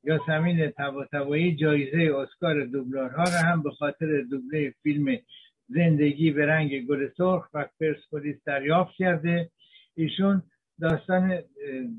[0.04, 0.74] یاسمین
[1.12, 5.20] تبایی جایزه اسکار دوبلارها را هم به خاطر دوبله فیلم
[5.68, 9.50] زندگی به رنگ گل سرخ و پرسپولیس دریافت کرده.
[9.96, 10.44] ایشون
[10.82, 11.44] داستان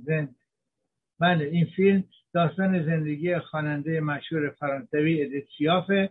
[0.06, 0.36] زند
[1.24, 2.04] بله این فیلم
[2.34, 6.10] داستان زندگی خواننده مشهور فرانسوی ادیت پیافه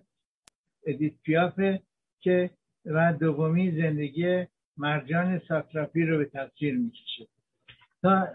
[0.86, 1.82] ادیت پیافه
[2.20, 2.50] که
[2.86, 4.46] و دومی زندگی
[4.78, 7.28] مرجان ساتراپی رو به تصویر می‌کشه.
[8.02, 8.28] تا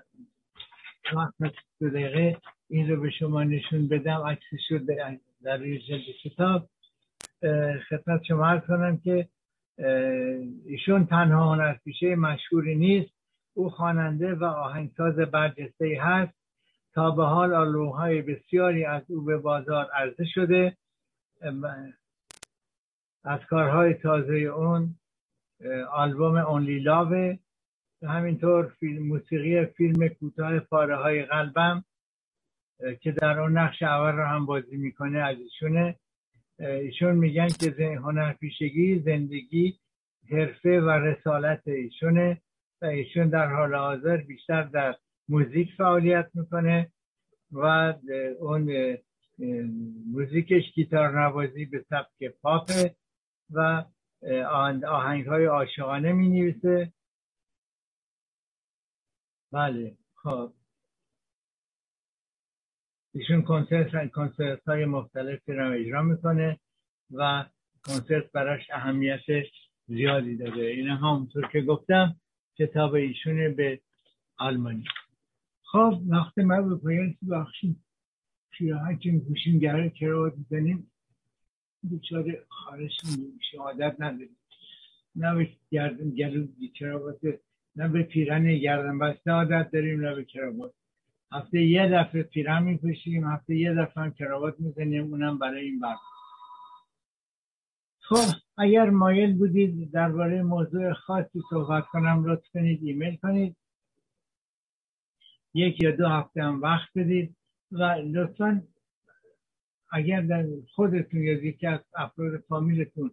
[1.80, 2.36] دو دقیقه
[2.70, 4.78] این رو به شما نشون بدم عکسش رو
[5.42, 6.68] در روی جلد کتاب.
[7.88, 9.28] خدمت شما عرض کنم که
[10.66, 13.10] ایشون تنها هنرپیشه مشهوری نیست.
[13.54, 16.37] او خواننده و آهنگساز برجسته هست.
[16.98, 20.76] تا به حال آلبومهای بسیاری از او به بازار عرضه شده.
[23.24, 24.94] از کارهای تازه اون
[25.92, 27.38] آلبوم اونلی لاوه
[28.02, 31.84] همینطور فیلم موسیقی فیلم کوتاه پاره های قلبم
[33.00, 35.96] که در اون نقش اول رو هم بازی می‌کنه از ایشونه.
[36.58, 39.78] ایشون میگن که هنرپیشگی زندگی
[40.30, 42.40] حرفه و رسالت ایشونه
[42.82, 44.96] و ایشون در حال حاضر بیشتر در
[45.28, 46.92] موزیک فعالیت می‌کنه
[47.52, 47.94] و
[48.40, 48.96] اون
[50.12, 52.94] موزیکش گیتار نوازی به سبک پاپه
[53.50, 53.84] و
[54.88, 56.92] آهنگ های عاشقانه می نویسه
[59.52, 60.52] بله خب.
[63.14, 66.60] ایشون کنسرت کنسرت های مختلفی رو اجرا می‌کنه
[67.10, 67.44] و
[67.86, 69.20] کنسرت براش اهمیت
[69.86, 72.16] زیادی داره این همونطور که گفتم
[72.58, 73.80] کتاب ایشونه به
[74.38, 74.84] آلمانی.
[75.72, 77.84] خب وقت ما به پایان بخشیم.
[78.50, 80.90] پیراهن که میپوشیم گره کراوات می‌زنیم
[81.82, 82.92] بیچاره خارش
[83.34, 84.36] میشه عادت نداریم.
[85.16, 87.20] نه به گردن گلو کراوات
[87.76, 90.72] نه به پیرن گردن بسته عادت داریم نه به کراوات.
[91.32, 95.98] هفته یه دفعه پیرن میپوشیم هفته یه دفعه هم کراوات می‌زنیم اونم برای این برنامه
[98.00, 103.56] خب اگر مایل بودید درباره موضوع خاصی صحبت کنم لطف کنید ایمیل کنید.
[105.54, 107.36] یک یا دو هفته هم وقت بدید
[107.72, 108.62] و لطفا
[109.92, 113.10] اگر در خودتون یا یکی از افراد فامیلتون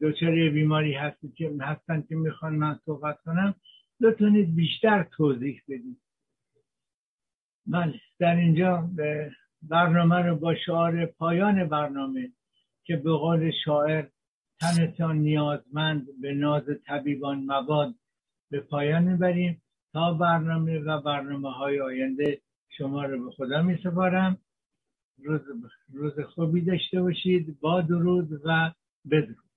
[0.00, 3.54] دچار بیماری هستید که هستن که می‌خوان من صحبت کنم
[4.00, 6.00] لطفا بیشتر توضیح بدید.
[7.66, 8.90] من در اینجا
[9.62, 12.32] برنامه رو با شعار پایان برنامه
[12.84, 14.06] که به قول شاعر
[14.60, 17.94] تنتان نیازمند به ناز طبیبان مباد
[18.50, 19.62] به پایان می‌بریم.
[19.92, 24.38] تا برنامه و برنامه های آینده شما رو به خدا می سپارم
[25.24, 25.40] روز,
[25.92, 27.60] روز خوبی داشته باشید.
[27.60, 28.72] با درود و
[29.10, 29.49] بدرود.